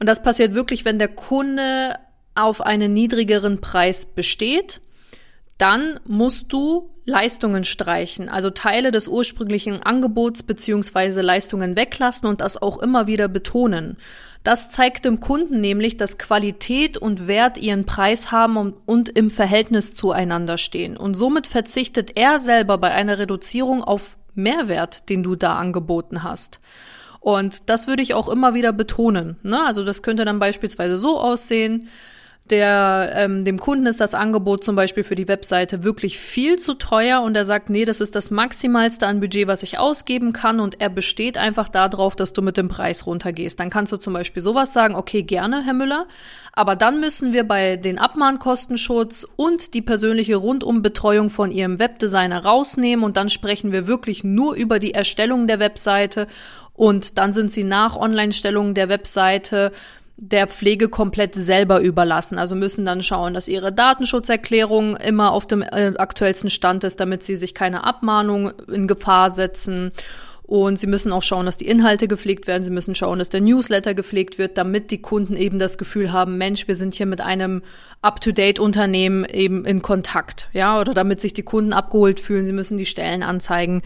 Und 0.00 0.08
das 0.08 0.24
passiert 0.24 0.54
wirklich, 0.54 0.84
wenn 0.84 0.98
der 0.98 1.06
Kunde 1.06 1.94
auf 2.34 2.62
einen 2.62 2.92
niedrigeren 2.92 3.60
Preis 3.60 4.06
besteht. 4.06 4.80
Dann 5.56 6.00
musst 6.04 6.52
du 6.52 6.90
Leistungen 7.04 7.62
streichen, 7.62 8.28
also 8.28 8.50
Teile 8.50 8.90
des 8.90 9.06
ursprünglichen 9.06 9.84
Angebots 9.84 10.42
beziehungsweise 10.42 11.20
Leistungen 11.20 11.76
weglassen 11.76 12.28
und 12.28 12.40
das 12.40 12.60
auch 12.60 12.82
immer 12.82 13.06
wieder 13.06 13.28
betonen. 13.28 13.98
Das 14.42 14.70
zeigt 14.70 15.04
dem 15.04 15.20
Kunden 15.20 15.60
nämlich, 15.60 15.96
dass 15.96 16.16
Qualität 16.16 16.96
und 16.96 17.26
Wert 17.26 17.58
ihren 17.58 17.84
Preis 17.84 18.32
haben 18.32 18.56
und, 18.56 18.74
und 18.86 19.08
im 19.10 19.30
Verhältnis 19.30 19.94
zueinander 19.94 20.56
stehen. 20.56 20.96
Und 20.96 21.14
somit 21.14 21.46
verzichtet 21.46 22.16
er 22.16 22.38
selber 22.38 22.78
bei 22.78 22.90
einer 22.90 23.18
Reduzierung 23.18 23.84
auf 23.84 24.16
Mehrwert, 24.34 25.10
den 25.10 25.22
du 25.22 25.36
da 25.36 25.56
angeboten 25.56 26.22
hast. 26.22 26.60
Und 27.20 27.68
das 27.68 27.86
würde 27.86 28.02
ich 28.02 28.14
auch 28.14 28.30
immer 28.30 28.54
wieder 28.54 28.72
betonen. 28.72 29.36
Ne? 29.42 29.62
Also 29.62 29.84
das 29.84 30.02
könnte 30.02 30.24
dann 30.24 30.38
beispielsweise 30.38 30.96
so 30.96 31.20
aussehen, 31.20 31.88
der, 32.50 33.12
ähm, 33.14 33.44
dem 33.44 33.58
Kunden 33.58 33.86
ist 33.86 34.00
das 34.00 34.14
Angebot 34.14 34.64
zum 34.64 34.74
Beispiel 34.74 35.04
für 35.04 35.14
die 35.14 35.28
Webseite 35.28 35.84
wirklich 35.84 36.18
viel 36.18 36.58
zu 36.58 36.74
teuer 36.74 37.22
und 37.22 37.36
er 37.36 37.44
sagt, 37.44 37.70
nee, 37.70 37.84
das 37.84 38.00
ist 38.00 38.16
das 38.16 38.30
Maximalste 38.30 39.06
an 39.06 39.20
Budget, 39.20 39.46
was 39.46 39.62
ich 39.62 39.78
ausgeben 39.78 40.32
kann 40.32 40.58
und 40.58 40.80
er 40.80 40.88
besteht 40.88 41.38
einfach 41.38 41.68
darauf, 41.68 42.16
dass 42.16 42.32
du 42.32 42.42
mit 42.42 42.56
dem 42.56 42.68
Preis 42.68 43.06
runtergehst. 43.06 43.60
Dann 43.60 43.70
kannst 43.70 43.92
du 43.92 43.98
zum 43.98 44.14
Beispiel 44.14 44.42
sowas 44.42 44.72
sagen, 44.72 44.96
okay, 44.96 45.22
gerne, 45.22 45.64
Herr 45.64 45.74
Müller, 45.74 46.06
aber 46.52 46.74
dann 46.74 46.98
müssen 46.98 47.32
wir 47.32 47.44
bei 47.44 47.76
den 47.76 47.98
Abmahnkostenschutz 47.98 49.26
und 49.36 49.74
die 49.74 49.82
persönliche 49.82 50.36
Rundumbetreuung 50.36 51.30
von 51.30 51.52
Ihrem 51.52 51.78
Webdesigner 51.78 52.44
rausnehmen 52.44 53.04
und 53.04 53.16
dann 53.16 53.28
sprechen 53.28 53.70
wir 53.70 53.86
wirklich 53.86 54.24
nur 54.24 54.54
über 54.54 54.80
die 54.80 54.94
Erstellung 54.94 55.46
der 55.46 55.60
Webseite 55.60 56.26
und 56.80 57.18
dann 57.18 57.34
sind 57.34 57.52
Sie 57.52 57.62
nach 57.62 57.94
Online-Stellung 57.94 58.72
der 58.72 58.88
Webseite 58.88 59.70
der 60.22 60.46
Pflege 60.46 60.90
komplett 60.90 61.34
selber 61.34 61.80
überlassen. 61.80 62.38
Also 62.38 62.54
müssen 62.54 62.84
dann 62.84 63.02
schauen, 63.02 63.32
dass 63.32 63.48
ihre 63.48 63.72
Datenschutzerklärung 63.72 64.96
immer 64.96 65.32
auf 65.32 65.46
dem 65.46 65.62
äh, 65.62 65.94
aktuellsten 65.96 66.50
Stand 66.50 66.84
ist, 66.84 67.00
damit 67.00 67.22
sie 67.22 67.36
sich 67.36 67.54
keine 67.54 67.84
Abmahnung 67.84 68.52
in 68.70 68.86
Gefahr 68.86 69.30
setzen. 69.30 69.92
Und 70.42 70.78
sie 70.78 70.88
müssen 70.88 71.12
auch 71.12 71.22
schauen, 71.22 71.46
dass 71.46 71.56
die 71.56 71.68
Inhalte 71.68 72.06
gepflegt 72.06 72.46
werden. 72.46 72.64
Sie 72.64 72.70
müssen 72.70 72.94
schauen, 72.94 73.18
dass 73.18 73.30
der 73.30 73.40
Newsletter 73.40 73.94
gepflegt 73.94 74.36
wird, 74.36 74.58
damit 74.58 74.90
die 74.90 75.00
Kunden 75.00 75.36
eben 75.36 75.58
das 75.58 75.78
Gefühl 75.78 76.12
haben, 76.12 76.36
Mensch, 76.36 76.68
wir 76.68 76.74
sind 76.74 76.94
hier 76.94 77.06
mit 77.06 77.22
einem 77.22 77.62
Up-to-Date-Unternehmen 78.02 79.24
eben 79.24 79.64
in 79.64 79.80
Kontakt. 79.80 80.48
Ja, 80.52 80.80
oder 80.80 80.92
damit 80.92 81.22
sich 81.22 81.32
die 81.32 81.44
Kunden 81.44 81.72
abgeholt 81.72 82.20
fühlen. 82.20 82.44
Sie 82.44 82.52
müssen 82.52 82.76
die 82.76 82.86
Stellen 82.86 83.22
anzeigen 83.22 83.82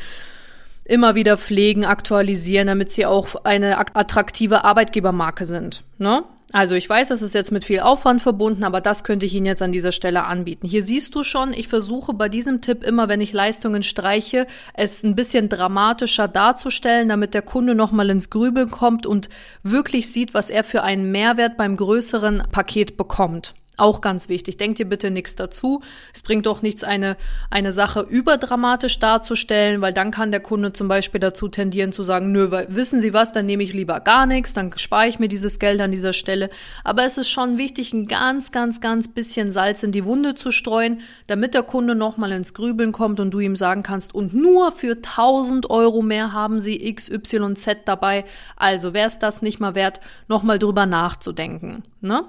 immer 0.84 1.14
wieder 1.14 1.36
pflegen, 1.36 1.84
aktualisieren, 1.84 2.66
damit 2.66 2.92
sie 2.92 3.06
auch 3.06 3.44
eine 3.44 3.78
attraktive 3.78 4.64
Arbeitgebermarke 4.64 5.44
sind. 5.44 5.82
Ne? 5.98 6.24
Also 6.54 6.76
ich 6.76 6.88
weiß, 6.88 7.08
das 7.08 7.20
ist 7.20 7.34
jetzt 7.34 7.50
mit 7.50 7.64
viel 7.64 7.80
Aufwand 7.80 8.22
verbunden, 8.22 8.62
aber 8.62 8.80
das 8.80 9.02
könnte 9.02 9.26
ich 9.26 9.34
Ihnen 9.34 9.46
jetzt 9.46 9.60
an 9.60 9.72
dieser 9.72 9.90
Stelle 9.90 10.22
anbieten. 10.22 10.68
Hier 10.68 10.84
siehst 10.84 11.14
du 11.16 11.24
schon, 11.24 11.52
ich 11.52 11.66
versuche 11.66 12.14
bei 12.14 12.28
diesem 12.28 12.60
Tipp 12.60 12.84
immer, 12.84 13.08
wenn 13.08 13.20
ich 13.20 13.32
Leistungen 13.32 13.82
streiche, 13.82 14.46
es 14.72 15.02
ein 15.02 15.16
bisschen 15.16 15.48
dramatischer 15.48 16.28
darzustellen, 16.28 17.08
damit 17.08 17.34
der 17.34 17.42
Kunde 17.42 17.74
nochmal 17.74 18.08
ins 18.08 18.30
Grübeln 18.30 18.70
kommt 18.70 19.04
und 19.04 19.28
wirklich 19.64 20.12
sieht, 20.12 20.32
was 20.32 20.48
er 20.48 20.62
für 20.62 20.84
einen 20.84 21.10
Mehrwert 21.10 21.56
beim 21.56 21.76
größeren 21.76 22.44
Paket 22.52 22.96
bekommt. 22.96 23.54
Auch 23.76 24.00
ganz 24.00 24.28
wichtig. 24.28 24.56
Denkt 24.56 24.78
ihr 24.78 24.88
bitte 24.88 25.10
nichts 25.10 25.34
dazu. 25.34 25.82
Es 26.12 26.22
bringt 26.22 26.46
doch 26.46 26.62
nichts, 26.62 26.84
eine, 26.84 27.16
eine 27.50 27.72
Sache 27.72 28.06
überdramatisch 28.08 29.00
darzustellen, 29.00 29.80
weil 29.80 29.92
dann 29.92 30.12
kann 30.12 30.30
der 30.30 30.40
Kunde 30.40 30.72
zum 30.72 30.86
Beispiel 30.86 31.18
dazu 31.18 31.48
tendieren 31.48 31.90
zu 31.90 32.04
sagen, 32.04 32.30
nö, 32.30 32.52
weil, 32.52 32.68
wissen 32.70 33.00
Sie 33.00 33.12
was, 33.12 33.32
dann 33.32 33.46
nehme 33.46 33.64
ich 33.64 33.72
lieber 33.72 33.98
gar 33.98 34.26
nichts, 34.26 34.54
dann 34.54 34.70
spare 34.76 35.08
ich 35.08 35.18
mir 35.18 35.26
dieses 35.26 35.58
Geld 35.58 35.80
an 35.80 35.90
dieser 35.90 36.12
Stelle. 36.12 36.50
Aber 36.84 37.04
es 37.04 37.18
ist 37.18 37.28
schon 37.28 37.58
wichtig, 37.58 37.92
ein 37.92 38.06
ganz, 38.06 38.52
ganz, 38.52 38.80
ganz 38.80 39.08
bisschen 39.08 39.50
Salz 39.50 39.82
in 39.82 39.90
die 39.90 40.04
Wunde 40.04 40.36
zu 40.36 40.52
streuen, 40.52 41.00
damit 41.26 41.54
der 41.54 41.64
Kunde 41.64 41.96
nochmal 41.96 42.30
ins 42.30 42.54
Grübeln 42.54 42.92
kommt 42.92 43.18
und 43.18 43.32
du 43.32 43.40
ihm 43.40 43.56
sagen 43.56 43.82
kannst, 43.82 44.14
und 44.14 44.34
nur 44.34 44.70
für 44.70 44.92
1000 44.92 45.68
Euro 45.68 46.00
mehr 46.00 46.32
haben 46.32 46.60
Sie 46.60 46.86
X, 46.86 47.10
Y, 47.10 47.56
Z 47.56 47.78
dabei. 47.86 48.24
Also 48.56 48.94
wäre 48.94 49.08
es 49.08 49.18
das 49.18 49.42
nicht 49.42 49.58
mal 49.58 49.74
wert, 49.74 50.00
nochmal 50.28 50.60
drüber 50.60 50.86
nachzudenken. 50.86 51.82
Ne? 52.00 52.24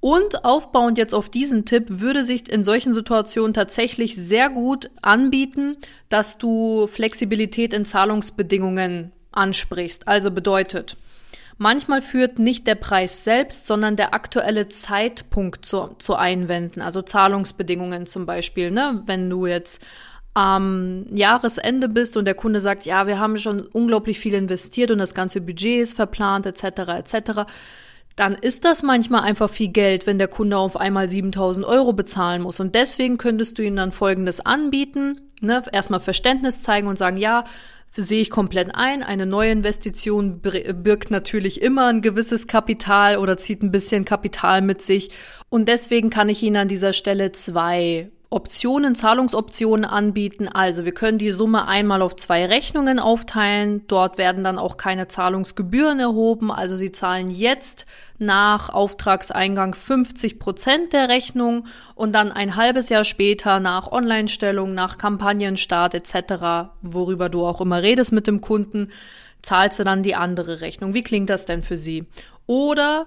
Und 0.00 0.44
aufbauend 0.44 0.96
jetzt 0.96 1.12
auf 1.12 1.28
diesen 1.28 1.64
Tipp 1.64 1.86
würde 1.88 2.22
sich 2.22 2.50
in 2.50 2.62
solchen 2.62 2.94
Situationen 2.94 3.52
tatsächlich 3.52 4.14
sehr 4.14 4.48
gut 4.48 4.90
anbieten, 5.02 5.76
dass 6.08 6.38
du 6.38 6.86
Flexibilität 6.86 7.74
in 7.74 7.84
Zahlungsbedingungen 7.84 9.12
ansprichst. 9.32 10.06
Also 10.06 10.30
bedeutet, 10.30 10.96
manchmal 11.56 12.00
führt 12.00 12.38
nicht 12.38 12.68
der 12.68 12.76
Preis 12.76 13.24
selbst, 13.24 13.66
sondern 13.66 13.96
der 13.96 14.14
aktuelle 14.14 14.68
Zeitpunkt 14.68 15.66
zu, 15.66 15.96
zu 15.98 16.14
Einwänden, 16.14 16.80
also 16.80 17.02
Zahlungsbedingungen 17.02 18.06
zum 18.06 18.24
Beispiel. 18.24 18.70
Ne? 18.70 19.02
Wenn 19.06 19.28
du 19.28 19.46
jetzt 19.46 19.82
am 20.34 21.06
Jahresende 21.10 21.88
bist 21.88 22.16
und 22.16 22.24
der 22.24 22.34
Kunde 22.34 22.60
sagt, 22.60 22.86
ja, 22.86 23.08
wir 23.08 23.18
haben 23.18 23.36
schon 23.38 23.62
unglaublich 23.62 24.20
viel 24.20 24.34
investiert 24.34 24.92
und 24.92 24.98
das 24.98 25.14
ganze 25.14 25.40
Budget 25.40 25.82
ist 25.82 25.94
verplant, 25.94 26.46
etc., 26.46 26.62
etc., 26.98 27.50
dann 28.18 28.34
ist 28.34 28.64
das 28.64 28.82
manchmal 28.82 29.22
einfach 29.22 29.48
viel 29.48 29.68
Geld, 29.68 30.06
wenn 30.06 30.18
der 30.18 30.26
Kunde 30.26 30.58
auf 30.58 30.76
einmal 30.76 31.08
7000 31.08 31.64
Euro 31.64 31.92
bezahlen 31.92 32.42
muss. 32.42 32.58
Und 32.58 32.74
deswegen 32.74 33.16
könntest 33.16 33.58
du 33.58 33.62
ihm 33.62 33.76
dann 33.76 33.92
Folgendes 33.92 34.40
anbieten. 34.40 35.20
Ne? 35.40 35.62
Erstmal 35.70 36.00
Verständnis 36.00 36.60
zeigen 36.60 36.88
und 36.88 36.98
sagen, 36.98 37.16
ja, 37.16 37.44
sehe 37.96 38.20
ich 38.20 38.30
komplett 38.30 38.74
ein. 38.74 39.04
Eine 39.04 39.26
neue 39.26 39.52
Investition 39.52 40.40
birgt 40.40 41.10
natürlich 41.10 41.62
immer 41.62 41.86
ein 41.86 42.02
gewisses 42.02 42.48
Kapital 42.48 43.18
oder 43.18 43.36
zieht 43.36 43.62
ein 43.62 43.70
bisschen 43.70 44.04
Kapital 44.04 44.62
mit 44.62 44.82
sich. 44.82 45.10
Und 45.48 45.68
deswegen 45.68 46.10
kann 46.10 46.28
ich 46.28 46.42
Ihnen 46.42 46.56
an 46.56 46.68
dieser 46.68 46.92
Stelle 46.92 47.30
zwei 47.32 48.10
Optionen, 48.30 48.94
Zahlungsoptionen 48.94 49.86
anbieten. 49.86 50.48
Also 50.48 50.84
wir 50.84 50.92
können 50.92 51.16
die 51.16 51.30
Summe 51.30 51.66
einmal 51.66 52.02
auf 52.02 52.14
zwei 52.14 52.44
Rechnungen 52.44 52.98
aufteilen. 52.98 53.86
Dort 53.86 54.18
werden 54.18 54.44
dann 54.44 54.58
auch 54.58 54.76
keine 54.76 55.08
Zahlungsgebühren 55.08 55.98
erhoben. 55.98 56.52
Also 56.52 56.76
Sie 56.76 56.92
zahlen 56.92 57.30
jetzt 57.30 57.86
nach 58.18 58.68
Auftragseingang 58.68 59.74
50 59.74 60.38
Prozent 60.38 60.92
der 60.92 61.08
Rechnung 61.08 61.66
und 61.94 62.14
dann 62.14 62.30
ein 62.30 62.56
halbes 62.56 62.90
Jahr 62.90 63.04
später 63.04 63.60
nach 63.60 63.90
Online-Stellung, 63.90 64.74
nach 64.74 64.98
Kampagnenstart 64.98 65.94
etc., 65.94 66.70
worüber 66.82 67.30
du 67.30 67.46
auch 67.46 67.62
immer 67.62 67.82
redest 67.82 68.12
mit 68.12 68.26
dem 68.26 68.42
Kunden, 68.42 68.90
zahlst 69.40 69.78
du 69.78 69.84
dann 69.84 70.02
die 70.02 70.16
andere 70.16 70.60
Rechnung. 70.60 70.92
Wie 70.92 71.02
klingt 71.02 71.30
das 71.30 71.46
denn 71.46 71.62
für 71.62 71.78
Sie? 71.78 72.04
Oder 72.46 73.06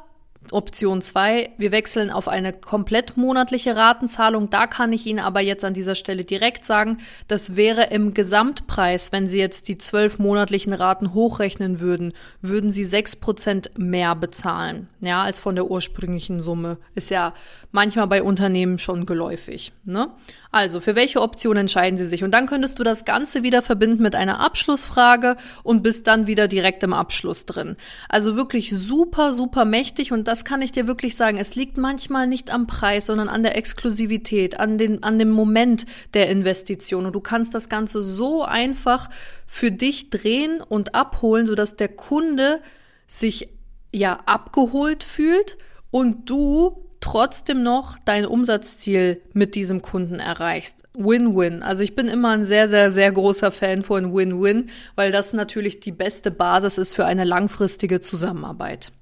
Option 0.49 1.01
2, 1.01 1.51
wir 1.57 1.71
wechseln 1.71 2.09
auf 2.09 2.27
eine 2.27 2.51
komplett 2.51 3.15
monatliche 3.15 3.75
Ratenzahlung. 3.75 4.49
Da 4.49 4.67
kann 4.67 4.91
ich 4.91 5.05
Ihnen 5.05 5.19
aber 5.19 5.39
jetzt 5.39 5.63
an 5.63 5.73
dieser 5.73 5.95
Stelle 5.95 6.25
direkt 6.25 6.65
sagen, 6.65 6.97
das 7.27 7.55
wäre 7.55 7.85
im 7.91 8.13
Gesamtpreis, 8.13 9.11
wenn 9.11 9.27
Sie 9.27 9.37
jetzt 9.37 9.67
die 9.67 9.77
zwölf 9.77 10.17
monatlichen 10.19 10.73
Raten 10.73 11.13
hochrechnen 11.13 11.79
würden, 11.79 12.13
würden 12.41 12.71
Sie 12.71 12.83
sechs 12.83 13.15
Prozent 13.15 13.71
mehr 13.77 14.15
bezahlen, 14.15 14.89
ja, 14.99 15.21
als 15.21 15.39
von 15.39 15.55
der 15.55 15.69
ursprünglichen 15.69 16.39
Summe. 16.39 16.77
Ist 16.95 17.11
ja 17.11 17.33
manchmal 17.71 18.07
bei 18.07 18.23
Unternehmen 18.23 18.77
schon 18.79 19.05
geläufig. 19.05 19.71
Ne? 19.85 20.09
Also, 20.51 20.81
für 20.81 20.95
welche 20.95 21.21
Option 21.21 21.55
entscheiden 21.55 21.97
Sie 21.97 22.05
sich? 22.05 22.23
Und 22.23 22.31
dann 22.31 22.47
könntest 22.47 22.79
du 22.79 22.83
das 22.83 23.05
Ganze 23.05 23.43
wieder 23.43 23.61
verbinden 23.61 24.03
mit 24.03 24.15
einer 24.15 24.39
Abschlussfrage 24.41 25.37
und 25.63 25.83
bist 25.83 26.07
dann 26.07 26.27
wieder 26.27 26.47
direkt 26.47 26.83
im 26.83 26.93
Abschluss 26.93 27.45
drin. 27.45 27.77
Also 28.09 28.35
wirklich 28.35 28.71
super, 28.75 29.33
super 29.33 29.63
mächtig 29.63 30.11
und 30.11 30.27
das 30.31 30.45
kann 30.45 30.61
ich 30.61 30.71
dir 30.71 30.87
wirklich 30.87 31.17
sagen. 31.17 31.37
Es 31.37 31.55
liegt 31.55 31.75
manchmal 31.75 32.25
nicht 32.25 32.53
am 32.53 32.65
Preis, 32.65 33.07
sondern 33.07 33.27
an 33.27 33.43
der 33.43 33.57
Exklusivität, 33.57 34.61
an, 34.61 34.77
den, 34.77 35.03
an 35.03 35.19
dem 35.19 35.29
Moment 35.29 35.85
der 36.13 36.29
Investition. 36.29 37.05
Und 37.05 37.11
du 37.11 37.19
kannst 37.19 37.53
das 37.53 37.67
Ganze 37.67 38.01
so 38.01 38.41
einfach 38.41 39.09
für 39.45 39.71
dich 39.71 40.09
drehen 40.09 40.61
und 40.61 40.95
abholen, 40.95 41.47
sodass 41.47 41.75
der 41.75 41.89
Kunde 41.89 42.61
sich 43.07 43.49
ja 43.91 44.21
abgeholt 44.25 45.03
fühlt 45.03 45.57
und 45.89 46.29
du 46.29 46.81
trotzdem 47.01 47.61
noch 47.61 47.99
dein 48.05 48.25
Umsatzziel 48.25 49.21
mit 49.33 49.53
diesem 49.55 49.81
Kunden 49.81 50.19
erreichst. 50.19 50.83
Win-win. 50.93 51.61
Also 51.61 51.83
ich 51.83 51.93
bin 51.93 52.07
immer 52.07 52.29
ein 52.29 52.45
sehr, 52.45 52.69
sehr, 52.69 52.89
sehr 52.89 53.11
großer 53.11 53.51
Fan 53.51 53.83
von 53.83 54.15
Win-win, 54.15 54.69
weil 54.95 55.11
das 55.11 55.33
natürlich 55.33 55.81
die 55.81 55.91
beste 55.91 56.31
Basis 56.31 56.77
ist 56.77 56.93
für 56.93 57.03
eine 57.03 57.25
langfristige 57.25 57.99
Zusammenarbeit. 57.99 58.93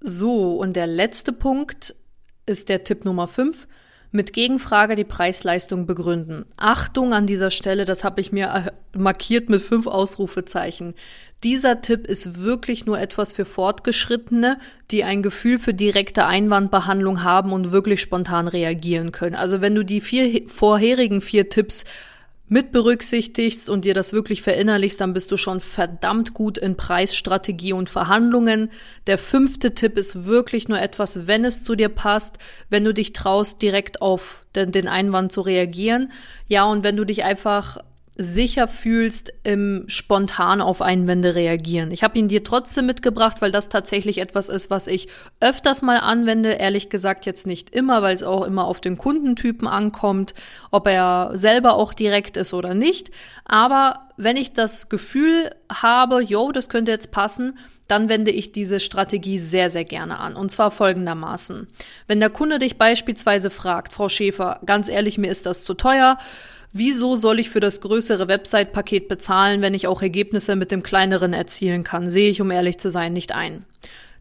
So, 0.00 0.56
und 0.56 0.74
der 0.74 0.86
letzte 0.86 1.32
Punkt 1.32 1.94
ist 2.46 2.68
der 2.68 2.84
Tipp 2.84 3.04
Nummer 3.04 3.28
5 3.28 3.66
mit 4.14 4.32
Gegenfrage 4.32 4.94
die 4.94 5.04
Preisleistung 5.04 5.86
begründen. 5.86 6.44
Achtung 6.56 7.12
an 7.12 7.26
dieser 7.26 7.50
Stelle, 7.50 7.84
das 7.84 8.04
habe 8.04 8.20
ich 8.20 8.30
mir 8.30 8.46
äh, 8.54 8.98
markiert 8.98 9.48
mit 9.48 9.60
fünf 9.60 9.88
Ausrufezeichen. 9.88 10.94
Dieser 11.42 11.82
Tipp 11.82 12.06
ist 12.06 12.40
wirklich 12.40 12.86
nur 12.86 12.98
etwas 12.98 13.32
für 13.32 13.44
Fortgeschrittene, 13.44 14.58
die 14.92 15.02
ein 15.02 15.22
Gefühl 15.22 15.58
für 15.58 15.74
direkte 15.74 16.26
Einwandbehandlung 16.26 17.24
haben 17.24 17.52
und 17.52 17.72
wirklich 17.72 18.00
spontan 18.00 18.46
reagieren 18.46 19.10
können. 19.10 19.34
Also 19.34 19.60
wenn 19.60 19.74
du 19.74 19.84
die 19.84 20.00
vier 20.00 20.48
vorherigen 20.48 21.20
vier 21.20 21.50
Tipps 21.50 21.84
mit 22.46 22.72
berücksichtigst 22.72 23.70
und 23.70 23.84
dir 23.84 23.94
das 23.94 24.12
wirklich 24.12 24.42
verinnerlichst, 24.42 25.00
dann 25.00 25.14
bist 25.14 25.32
du 25.32 25.36
schon 25.36 25.60
verdammt 25.60 26.34
gut 26.34 26.58
in 26.58 26.76
Preisstrategie 26.76 27.72
und 27.72 27.88
Verhandlungen. 27.88 28.70
Der 29.06 29.16
fünfte 29.16 29.74
Tipp 29.74 29.96
ist 29.96 30.26
wirklich 30.26 30.68
nur 30.68 30.78
etwas, 30.78 31.26
wenn 31.26 31.44
es 31.44 31.62
zu 31.62 31.74
dir 31.74 31.88
passt, 31.88 32.38
wenn 32.68 32.84
du 32.84 32.92
dich 32.92 33.12
traust, 33.14 33.62
direkt 33.62 34.02
auf 34.02 34.44
den, 34.54 34.72
den 34.72 34.88
Einwand 34.88 35.32
zu 35.32 35.40
reagieren. 35.40 36.12
Ja, 36.46 36.64
und 36.64 36.84
wenn 36.84 36.96
du 36.96 37.04
dich 37.04 37.24
einfach 37.24 37.78
sicher 38.16 38.68
fühlst 38.68 39.32
im 39.42 39.84
spontan 39.88 40.60
auf 40.60 40.80
Einwände 40.80 41.34
reagieren. 41.34 41.90
Ich 41.90 42.04
habe 42.04 42.16
ihn 42.18 42.28
dir 42.28 42.44
trotzdem 42.44 42.86
mitgebracht, 42.86 43.42
weil 43.42 43.50
das 43.50 43.68
tatsächlich 43.68 44.18
etwas 44.18 44.48
ist, 44.48 44.70
was 44.70 44.86
ich 44.86 45.08
öfters 45.40 45.82
mal 45.82 45.96
anwende. 45.96 46.52
Ehrlich 46.52 46.90
gesagt 46.90 47.26
jetzt 47.26 47.46
nicht 47.46 47.70
immer, 47.70 48.02
weil 48.02 48.14
es 48.14 48.22
auch 48.22 48.44
immer 48.44 48.66
auf 48.66 48.80
den 48.80 48.98
Kundentypen 48.98 49.66
ankommt, 49.66 50.34
ob 50.70 50.86
er 50.86 51.32
selber 51.34 51.74
auch 51.74 51.92
direkt 51.92 52.36
ist 52.36 52.54
oder 52.54 52.74
nicht. 52.74 53.10
Aber 53.44 54.08
wenn 54.16 54.36
ich 54.36 54.52
das 54.52 54.88
Gefühl 54.88 55.50
habe, 55.68 56.22
yo, 56.22 56.52
das 56.52 56.68
könnte 56.68 56.92
jetzt 56.92 57.10
passen, 57.10 57.58
dann 57.88 58.08
wende 58.08 58.30
ich 58.30 58.52
diese 58.52 58.78
Strategie 58.80 59.38
sehr, 59.38 59.70
sehr 59.70 59.84
gerne 59.84 60.18
an. 60.18 60.36
Und 60.36 60.50
zwar 60.50 60.70
folgendermaßen. 60.70 61.66
Wenn 62.06 62.20
der 62.20 62.30
Kunde 62.30 62.60
dich 62.60 62.78
beispielsweise 62.78 63.50
fragt, 63.50 63.92
Frau 63.92 64.08
Schäfer, 64.08 64.60
ganz 64.64 64.88
ehrlich, 64.88 65.18
mir 65.18 65.30
ist 65.30 65.46
das 65.46 65.64
zu 65.64 65.74
teuer, 65.74 66.16
Wieso 66.76 67.14
soll 67.14 67.38
ich 67.38 67.50
für 67.50 67.60
das 67.60 67.80
größere 67.80 68.26
Website-Paket 68.26 69.06
bezahlen, 69.06 69.62
wenn 69.62 69.74
ich 69.74 69.86
auch 69.86 70.02
Ergebnisse 70.02 70.56
mit 70.56 70.72
dem 70.72 70.82
kleineren 70.82 71.32
erzielen 71.32 71.84
kann? 71.84 72.10
Sehe 72.10 72.28
ich, 72.28 72.40
um 72.40 72.50
ehrlich 72.50 72.78
zu 72.78 72.90
sein, 72.90 73.12
nicht 73.12 73.30
ein. 73.30 73.64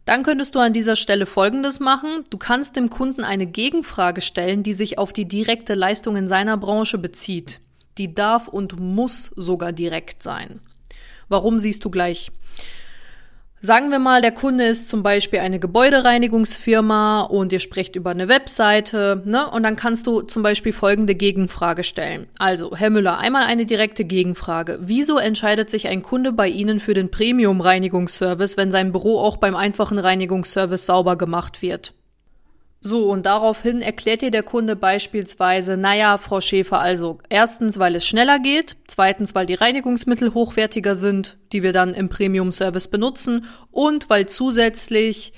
Dann 0.06 0.22
könntest 0.22 0.54
du 0.54 0.60
an 0.60 0.72
dieser 0.72 0.96
Stelle 0.96 1.26
Folgendes 1.26 1.80
machen. 1.80 2.26
Du 2.30 2.38
kannst 2.38 2.76
dem 2.76 2.92
Kunden 2.92 3.24
eine 3.24 3.48
Gegenfrage 3.48 4.22
stellen, 4.22 4.62
die 4.62 4.74
sich 4.74 5.00
auf 5.00 5.14
die 5.14 5.28
direkte 5.28 5.74
Leistung 5.74 6.16
in 6.16 6.28
seiner 6.28 6.56
Branche 6.56 7.00
bezieht. 7.00 7.60
Die 7.98 8.14
darf 8.14 8.48
und 8.48 8.80
muss 8.80 9.32
sogar 9.36 9.72
direkt 9.72 10.22
sein. 10.22 10.60
Warum 11.30 11.58
siehst 11.58 11.84
du 11.84 11.90
gleich? 11.90 12.30
Sagen 13.66 13.92
wir 13.92 14.00
mal, 14.00 14.22
der 14.22 14.34
Kunde 14.34 14.66
ist 14.66 14.90
zum 14.90 15.04
Beispiel 15.04 15.40
eine 15.40 15.58
Gebäudereinigungsfirma 15.58 17.22
und 17.22 17.54
ihr 17.54 17.62
sprecht 17.62 17.96
über 17.96 18.10
eine 18.10 18.28
Webseite, 18.28 19.22
ne? 19.24 19.50
Und 19.50 19.64
dann 19.64 19.78
kannst 19.78 20.06
du 20.06 20.20
zum 20.20 20.44
Beispiel 20.44 20.74
folgende 20.74 21.16
Gegenfrage 21.16 21.84
stellen. 21.84 22.28
Also, 22.38 22.76
Herr 22.76 22.90
Müller, 22.90 23.20
einmal 23.20 23.44
eine 23.44 23.66
direkte 23.66 24.04
Gegenfrage. 24.04 24.80
Wieso 24.82 25.18
entscheidet 25.18 25.70
sich 25.70 25.88
ein 25.88 26.04
Kunde 26.04 26.34
bei 26.34 26.50
Ihnen 26.50 26.82
für 26.82 26.94
den 26.94 27.10
Premium-Reinigungsservice, 27.10 28.58
wenn 28.58 28.70
sein 28.70 28.92
Büro 28.92 29.18
auch 29.18 29.38
beim 29.38 29.56
einfachen 29.56 29.98
Reinigungsservice 29.98 30.86
sauber 30.86 31.16
gemacht 31.16 31.62
wird? 31.62 31.94
So, 32.86 33.10
und 33.10 33.26
daraufhin 33.26 33.82
erklärt 33.82 34.24
dir 34.24 34.30
der 34.30 34.44
Kunde 34.44 34.76
beispielsweise, 34.76 35.78
naja, 35.78 36.18
Frau 36.18 36.42
Schäfer, 36.42 36.80
also 36.80 37.20
erstens, 37.30 37.80
weil 37.80 37.96
es 37.96 38.06
schneller 38.06 38.40
geht, 38.40 38.76
zweitens, 38.88 39.34
weil 39.34 39.46
die 39.46 39.54
Reinigungsmittel 39.54 40.34
hochwertiger 40.34 40.96
sind, 40.96 41.38
die 41.54 41.64
wir 41.64 41.72
dann 41.72 41.94
im 41.94 42.10
Premium-Service 42.10 42.90
benutzen 42.90 43.46
und 43.72 44.10
weil 44.10 44.26
zusätzlich 44.26 45.32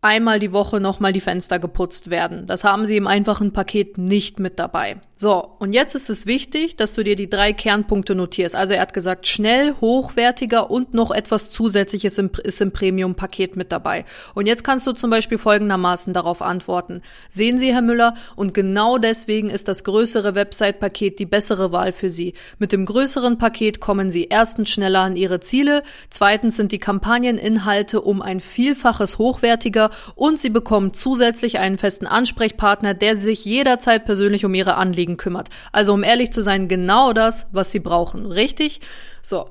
einmal 0.00 0.40
die 0.40 0.52
Woche 0.52 0.80
nochmal 0.80 1.12
die 1.12 1.20
Fenster 1.20 1.58
geputzt 1.58 2.08
werden. 2.08 2.46
Das 2.46 2.64
haben 2.64 2.86
sie 2.86 2.96
im 2.96 3.06
einfachen 3.06 3.52
Paket 3.52 3.98
nicht 3.98 4.40
mit 4.40 4.58
dabei. 4.58 5.02
So, 5.22 5.50
und 5.58 5.74
jetzt 5.74 5.94
ist 5.94 6.08
es 6.08 6.24
wichtig, 6.24 6.76
dass 6.76 6.94
du 6.94 7.04
dir 7.04 7.14
die 7.14 7.28
drei 7.28 7.52
Kernpunkte 7.52 8.14
notierst. 8.14 8.54
Also 8.54 8.72
er 8.72 8.80
hat 8.80 8.94
gesagt, 8.94 9.26
schnell, 9.26 9.74
hochwertiger 9.78 10.70
und 10.70 10.94
noch 10.94 11.10
etwas 11.10 11.50
Zusätzliches 11.50 12.16
im, 12.16 12.30
ist 12.42 12.62
im 12.62 12.72
Premium-Paket 12.72 13.54
mit 13.54 13.70
dabei. 13.70 14.06
Und 14.34 14.46
jetzt 14.46 14.64
kannst 14.64 14.86
du 14.86 14.92
zum 14.92 15.10
Beispiel 15.10 15.36
folgendermaßen 15.36 16.14
darauf 16.14 16.40
antworten. 16.40 17.02
Sehen 17.28 17.58
Sie, 17.58 17.70
Herr 17.70 17.82
Müller, 17.82 18.14
und 18.34 18.54
genau 18.54 18.96
deswegen 18.96 19.50
ist 19.50 19.68
das 19.68 19.84
größere 19.84 20.34
Website-Paket 20.34 21.18
die 21.18 21.26
bessere 21.26 21.70
Wahl 21.70 21.92
für 21.92 22.08
Sie. 22.08 22.32
Mit 22.58 22.72
dem 22.72 22.86
größeren 22.86 23.36
Paket 23.36 23.78
kommen 23.78 24.10
Sie 24.10 24.24
erstens 24.30 24.70
schneller 24.70 25.00
an 25.00 25.16
Ihre 25.16 25.40
Ziele, 25.40 25.82
zweitens 26.08 26.56
sind 26.56 26.72
die 26.72 26.78
Kampagneninhalte 26.78 28.00
um 28.00 28.22
ein 28.22 28.40
Vielfaches 28.40 29.18
hochwertiger 29.18 29.90
und 30.14 30.38
Sie 30.38 30.48
bekommen 30.48 30.94
zusätzlich 30.94 31.58
einen 31.58 31.76
festen 31.76 32.06
Ansprechpartner, 32.06 32.94
der 32.94 33.16
sich 33.16 33.44
jederzeit 33.44 34.06
persönlich 34.06 34.46
um 34.46 34.54
Ihre 34.54 34.76
Anliegen 34.76 35.09
Anliegen 35.10 35.16
kümmert. 35.16 35.48
Also 35.72 35.92
um 35.92 36.02
ehrlich 36.02 36.32
zu 36.32 36.42
sein, 36.42 36.68
genau 36.68 37.12
das, 37.12 37.46
was 37.52 37.72
sie 37.72 37.80
brauchen. 37.80 38.26
Richtig? 38.26 38.80
So. 39.22 39.50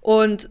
Und 0.00 0.50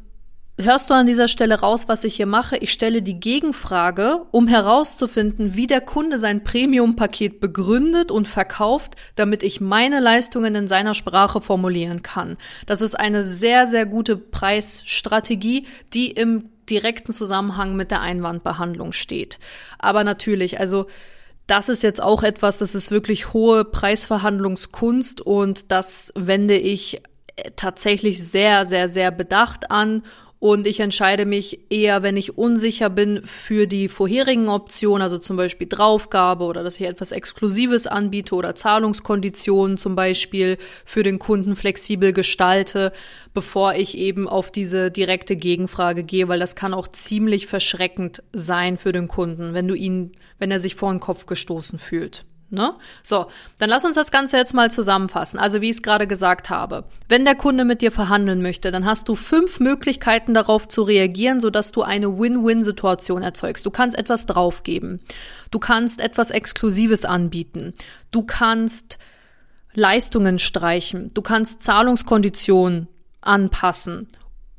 hörst 0.58 0.90
du 0.90 0.94
an 0.94 1.06
dieser 1.06 1.28
Stelle 1.28 1.62
raus, 1.62 1.88
was 1.88 2.04
ich 2.04 2.16
hier 2.16 2.26
mache? 2.26 2.58
Ich 2.58 2.72
stelle 2.72 3.02
die 3.02 3.20
Gegenfrage, 3.20 4.26
um 4.32 4.48
herauszufinden, 4.48 5.56
wie 5.56 5.68
der 5.68 5.82
Kunde 5.82 6.18
sein 6.18 6.44
Premium-Paket 6.44 7.40
begründet 7.40 8.12
und 8.12 8.28
verkauft, 8.28 8.96
damit 9.16 9.44
ich 9.44 9.62
meine 9.62 10.00
Leistungen 10.02 10.56
in 10.56 10.68
seiner 10.68 10.94
Sprache 10.94 11.42
formulieren 11.42 12.02
kann. 12.04 12.38
Das 12.66 12.82
ist 12.82 13.00
eine 13.00 13.24
sehr, 13.24 13.68
sehr 13.68 13.86
gute 13.86 14.18
Preisstrategie, 14.18 15.66
die 15.94 16.12
im 16.12 16.50
direkten 16.70 17.14
Zusammenhang 17.14 17.76
mit 17.76 17.90
der 17.90 18.02
Einwandbehandlung 18.02 18.92
steht. 18.92 19.40
Aber 19.80 20.04
natürlich, 20.04 20.60
also 20.60 20.86
das 21.50 21.70
ist 21.70 21.84
jetzt 21.84 22.02
auch 22.02 22.24
etwas, 22.24 22.58
das 22.58 22.76
ist 22.76 22.92
wirklich 22.92 23.34
hohe 23.34 23.66
Preisverhandlungskunst 23.66 25.22
und 25.22 25.72
das 25.72 26.14
wende 26.16 26.56
ich 26.56 27.02
tatsächlich 27.56 28.24
sehr, 28.24 28.66
sehr, 28.66 28.90
sehr 28.90 29.12
bedacht 29.12 29.72
an 29.72 30.04
und 30.40 30.68
ich 30.68 30.80
entscheide 30.80 31.26
mich 31.26 31.60
eher, 31.70 32.02
wenn 32.02 32.16
ich 32.16 32.38
unsicher 32.38 32.90
bin, 32.90 33.22
für 33.26 33.68
die 33.68 33.90
vorherigen 33.90 34.48
Optionen, 34.48 35.02
also 35.02 35.18
zum 35.18 35.36
Beispiel 35.36 35.68
Draufgabe 35.68 36.46
oder 36.46 36.64
dass 36.64 36.80
ich 36.80 36.88
etwas 36.88 37.12
Exklusives 37.12 37.88
anbiete 37.88 38.34
oder 38.36 38.56
Zahlungskonditionen 38.56 39.78
zum 39.78 39.96
Beispiel 39.96 40.58
für 40.86 41.04
den 41.04 41.20
Kunden 41.20 41.58
flexibel 41.58 42.14
gestalte, 42.14 42.94
bevor 43.34 43.76
ich 43.76 43.98
eben 43.98 44.30
auf 44.30 44.50
diese 44.50 44.92
direkte 44.92 45.36
Gegenfrage 45.36 46.06
gehe, 46.06 46.30
weil 46.30 46.40
das 46.40 46.56
kann 46.56 46.74
auch 46.74 46.88
ziemlich 46.88 47.48
verschreckend 47.48 48.24
sein 48.32 48.78
für 48.78 48.94
den 48.94 49.10
Kunden, 49.10 49.54
wenn 49.54 49.68
du 49.68 49.74
ihn, 49.74 50.14
wenn 50.38 50.52
er 50.52 50.60
sich 50.60 50.76
vor 50.76 50.92
den 50.92 51.02
Kopf 51.02 51.26
gestoßen 51.26 51.78
fühlt. 51.80 52.24
Ne? 52.52 52.74
So, 53.04 53.28
dann 53.60 53.70
lass 53.70 53.86
uns 53.86 53.96
das 53.96 54.10
Ganze 54.10 54.38
jetzt 54.38 54.56
mal 54.56 54.72
zusammenfassen. 54.72 55.40
Also 55.40 55.62
wie 55.62 55.70
ich 55.70 55.78
es 55.78 55.82
gerade 55.84 56.08
gesagt 56.08 56.50
habe. 56.50 56.86
Wenn 57.08 57.24
der 57.24 57.36
Kunde 57.36 57.64
mit 57.64 57.82
dir 57.82 57.92
verhandeln 57.92 58.42
möchte, 58.42 58.72
dann 58.72 58.86
hast 58.86 59.08
du 59.08 59.16
fünf 59.16 59.60
Möglichkeiten 59.60 60.34
darauf 60.34 60.68
zu 60.68 60.82
reagieren, 60.82 61.42
sodass 61.42 61.72
du 61.72 61.84
eine 61.84 62.18
Win-Win-Situation 62.18 63.22
erzeugst. 63.22 63.66
Du 63.66 63.72
kannst 63.72 63.96
etwas 63.96 64.26
draufgeben. 64.26 65.00
Du 65.52 65.60
kannst 65.60 66.02
etwas 66.02 66.32
Exklusives 66.32 67.06
anbieten. 67.06 67.74
Du 68.10 68.24
kannst 68.24 68.98
Leistungen 69.74 70.40
streichen. 70.40 71.12
Du 71.14 71.22
kannst 71.22 71.62
Zahlungskonditionen 71.62 72.88
anpassen. 73.22 74.08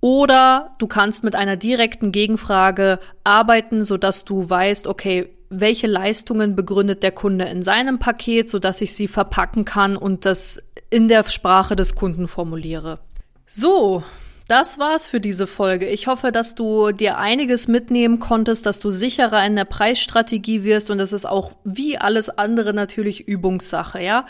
Oder 0.00 0.72
du 0.78 0.86
kannst 0.86 1.24
mit 1.24 1.34
einer 1.34 1.56
direkten 1.56 2.10
Gegenfrage 2.10 2.98
arbeiten, 3.22 3.84
sodass 3.84 4.24
du 4.24 4.48
weißt, 4.48 4.86
okay, 4.86 5.28
welche 5.50 5.88
Leistungen 5.88 6.56
begründet 6.56 7.02
der 7.02 7.12
Kunde 7.12 7.44
in 7.46 7.62
seinem 7.62 7.98
Paket, 7.98 8.48
so 8.48 8.58
dass 8.58 8.80
ich 8.80 8.94
sie 8.94 9.08
verpacken 9.08 9.64
kann 9.64 9.96
und 9.96 10.24
das 10.24 10.62
in 10.88 11.08
der 11.08 11.28
Sprache 11.28 11.76
des 11.76 11.94
Kunden 11.94 12.28
formuliere. 12.28 13.00
So, 13.46 14.02
das 14.48 14.78
war's 14.78 15.06
für 15.06 15.20
diese 15.20 15.46
Folge. 15.46 15.86
Ich 15.86 16.06
hoffe, 16.06 16.32
dass 16.32 16.54
du 16.54 16.92
dir 16.92 17.18
einiges 17.18 17.68
mitnehmen 17.68 18.20
konntest, 18.20 18.64
dass 18.64 18.80
du 18.80 18.90
sicherer 18.90 19.44
in 19.44 19.54
der 19.54 19.64
Preisstrategie 19.64 20.64
wirst 20.64 20.90
und 20.90 20.98
das 20.98 21.12
ist 21.12 21.26
auch 21.26 21.52
wie 21.64 21.98
alles 21.98 22.30
andere 22.30 22.72
natürlich 22.72 23.28
Übungssache, 23.28 24.02
ja? 24.02 24.26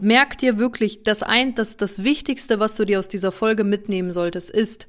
Merk 0.00 0.38
dir 0.38 0.58
wirklich, 0.58 1.02
das 1.02 1.22
ein, 1.22 1.54
das, 1.54 1.76
das 1.76 2.02
Wichtigste, 2.02 2.58
was 2.58 2.76
du 2.76 2.86
dir 2.86 2.98
aus 2.98 3.08
dieser 3.08 3.30
Folge 3.30 3.62
mitnehmen 3.62 4.10
solltest, 4.10 4.48
ist, 4.48 4.88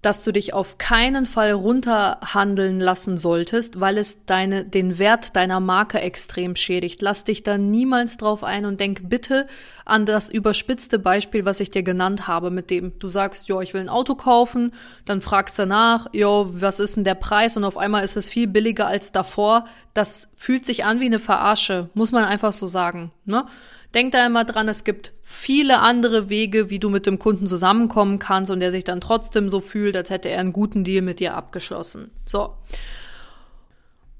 dass 0.00 0.22
du 0.22 0.32
dich 0.32 0.54
auf 0.54 0.78
keinen 0.78 1.26
Fall 1.26 1.50
runterhandeln 1.50 2.78
lassen 2.78 3.18
solltest, 3.18 3.80
weil 3.80 3.98
es 3.98 4.24
deine, 4.26 4.64
den 4.64 4.98
Wert 4.98 5.34
deiner 5.34 5.58
Marke 5.58 6.00
extrem 6.00 6.54
schädigt. 6.54 7.02
Lass 7.02 7.24
dich 7.24 7.42
da 7.42 7.58
niemals 7.58 8.16
drauf 8.16 8.44
ein 8.44 8.64
und 8.64 8.78
denk 8.78 9.08
bitte 9.08 9.48
an 9.84 10.06
das 10.06 10.30
überspitzte 10.30 11.00
Beispiel, 11.00 11.44
was 11.44 11.58
ich 11.58 11.70
dir 11.70 11.82
genannt 11.82 12.28
habe, 12.28 12.50
mit 12.50 12.70
dem 12.70 12.96
du 13.00 13.08
sagst, 13.08 13.48
ja, 13.48 13.60
ich 13.60 13.74
will 13.74 13.80
ein 13.80 13.88
Auto 13.88 14.14
kaufen, 14.14 14.72
dann 15.04 15.20
fragst 15.20 15.58
du 15.58 15.66
nach, 15.66 16.06
ja, 16.12 16.44
was 16.46 16.78
ist 16.78 16.96
denn 16.96 17.04
der 17.04 17.14
Preis 17.16 17.56
und 17.56 17.64
auf 17.64 17.76
einmal 17.76 18.04
ist 18.04 18.16
es 18.16 18.28
viel 18.28 18.46
billiger 18.46 18.86
als 18.86 19.10
davor. 19.10 19.64
Das 19.94 20.28
fühlt 20.36 20.64
sich 20.64 20.84
an 20.84 21.00
wie 21.00 21.06
eine 21.06 21.18
Verarsche, 21.18 21.90
muss 21.94 22.12
man 22.12 22.24
einfach 22.24 22.52
so 22.52 22.68
sagen, 22.68 23.10
ne? 23.24 23.46
Denk 23.94 24.12
da 24.12 24.26
immer 24.26 24.44
dran, 24.44 24.68
es 24.68 24.84
gibt 24.84 25.12
viele 25.30 25.80
andere 25.80 26.30
Wege, 26.30 26.70
wie 26.70 26.78
du 26.78 26.88
mit 26.88 27.04
dem 27.04 27.18
Kunden 27.18 27.46
zusammenkommen 27.46 28.18
kannst 28.18 28.50
und 28.50 28.60
der 28.60 28.70
sich 28.70 28.84
dann 28.84 29.02
trotzdem 29.02 29.50
so 29.50 29.60
fühlt, 29.60 29.94
als 29.94 30.08
hätte 30.08 30.30
er 30.30 30.40
einen 30.40 30.54
guten 30.54 30.84
Deal 30.84 31.02
mit 31.02 31.20
dir 31.20 31.34
abgeschlossen. 31.34 32.10
So. 32.24 32.54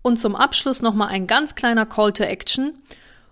Und 0.02 0.20
zum 0.20 0.36
Abschluss 0.36 0.82
nochmal 0.82 1.08
ein 1.08 1.26
ganz 1.26 1.54
kleiner 1.54 1.86
Call 1.86 2.12
to 2.12 2.24
Action. 2.24 2.74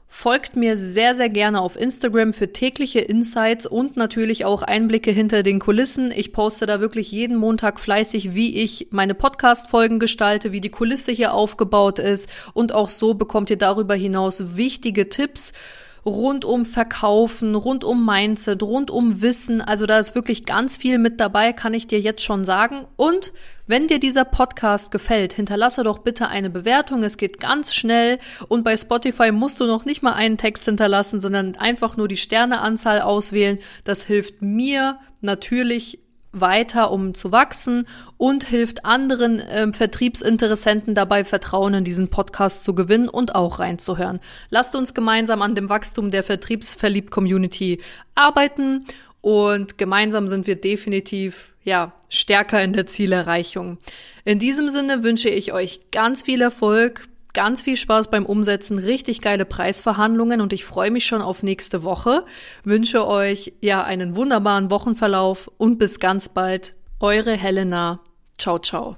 Folgt 0.08 0.56
mir 0.56 0.78
sehr, 0.78 1.14
sehr 1.14 1.28
gerne 1.28 1.60
auf 1.60 1.78
Instagram 1.78 2.32
für 2.32 2.50
tägliche 2.50 3.00
Insights 3.00 3.66
und 3.66 3.98
natürlich 3.98 4.46
auch 4.46 4.62
Einblicke 4.62 5.10
hinter 5.10 5.42
den 5.42 5.58
Kulissen. 5.58 6.10
Ich 6.10 6.32
poste 6.32 6.64
da 6.64 6.80
wirklich 6.80 7.12
jeden 7.12 7.36
Montag 7.36 7.78
fleißig, 7.78 8.34
wie 8.34 8.56
ich 8.56 8.88
meine 8.90 9.14
Podcast-Folgen 9.14 9.98
gestalte, 9.98 10.50
wie 10.50 10.62
die 10.62 10.70
Kulisse 10.70 11.12
hier 11.12 11.34
aufgebaut 11.34 11.98
ist. 11.98 12.30
Und 12.54 12.72
auch 12.72 12.88
so 12.88 13.12
bekommt 13.12 13.50
ihr 13.50 13.58
darüber 13.58 13.94
hinaus 13.94 14.56
wichtige 14.56 15.10
Tipps 15.10 15.52
rund 16.06 16.44
um 16.44 16.64
Verkaufen, 16.64 17.56
rund 17.56 17.82
um 17.82 18.06
Mindset, 18.06 18.62
rund 18.62 18.90
um 18.90 19.20
Wissen. 19.20 19.60
Also 19.60 19.86
da 19.86 19.98
ist 19.98 20.14
wirklich 20.14 20.46
ganz 20.46 20.76
viel 20.76 20.98
mit 20.98 21.20
dabei, 21.20 21.52
kann 21.52 21.74
ich 21.74 21.88
dir 21.88 22.00
jetzt 22.00 22.22
schon 22.22 22.44
sagen. 22.44 22.86
Und 22.94 23.32
wenn 23.66 23.88
dir 23.88 23.98
dieser 23.98 24.24
Podcast 24.24 24.92
gefällt, 24.92 25.32
hinterlasse 25.32 25.82
doch 25.82 25.98
bitte 25.98 26.28
eine 26.28 26.48
Bewertung. 26.48 27.02
Es 27.02 27.16
geht 27.16 27.40
ganz 27.40 27.74
schnell 27.74 28.20
und 28.46 28.62
bei 28.62 28.76
Spotify 28.76 29.32
musst 29.32 29.58
du 29.60 29.66
noch 29.66 29.84
nicht 29.84 30.02
mal 30.02 30.12
einen 30.12 30.38
Text 30.38 30.64
hinterlassen, 30.64 31.20
sondern 31.20 31.56
einfach 31.56 31.96
nur 31.96 32.06
die 32.06 32.16
Sterneanzahl 32.16 33.00
auswählen. 33.00 33.58
Das 33.84 34.04
hilft 34.04 34.40
mir 34.40 35.00
natürlich 35.20 35.98
weiter, 36.40 36.90
um 36.90 37.14
zu 37.14 37.32
wachsen 37.32 37.86
und 38.16 38.44
hilft 38.44 38.84
anderen 38.84 39.40
äh, 39.40 39.72
Vertriebsinteressenten 39.72 40.94
dabei, 40.94 41.24
Vertrauen 41.24 41.74
in 41.74 41.84
diesen 41.84 42.08
Podcast 42.08 42.64
zu 42.64 42.74
gewinnen 42.74 43.08
und 43.08 43.34
auch 43.34 43.58
reinzuhören. 43.58 44.20
Lasst 44.50 44.74
uns 44.76 44.94
gemeinsam 44.94 45.42
an 45.42 45.54
dem 45.54 45.68
Wachstum 45.68 46.10
der 46.10 46.22
Vertriebsverliebt-Community 46.22 47.80
arbeiten 48.14 48.84
und 49.20 49.78
gemeinsam 49.78 50.28
sind 50.28 50.46
wir 50.46 50.56
definitiv 50.56 51.52
ja 51.64 51.92
stärker 52.08 52.62
in 52.62 52.72
der 52.72 52.86
Zielerreichung. 52.86 53.78
In 54.24 54.38
diesem 54.38 54.68
Sinne 54.68 55.02
wünsche 55.02 55.28
ich 55.28 55.52
euch 55.52 55.80
ganz 55.90 56.22
viel 56.22 56.40
Erfolg 56.40 57.08
ganz 57.36 57.60
viel 57.60 57.76
Spaß 57.76 58.10
beim 58.10 58.24
Umsetzen, 58.24 58.78
richtig 58.78 59.20
geile 59.20 59.44
Preisverhandlungen 59.44 60.40
und 60.40 60.54
ich 60.54 60.64
freue 60.64 60.90
mich 60.90 61.04
schon 61.04 61.20
auf 61.20 61.42
nächste 61.42 61.82
Woche. 61.82 62.24
Wünsche 62.64 63.06
euch 63.06 63.52
ja 63.60 63.84
einen 63.84 64.16
wunderbaren 64.16 64.70
Wochenverlauf 64.70 65.50
und 65.58 65.78
bis 65.78 66.00
ganz 66.00 66.30
bald. 66.30 66.74
Eure 66.98 67.32
Helena. 67.32 68.00
Ciao, 68.38 68.58
ciao. 68.58 68.96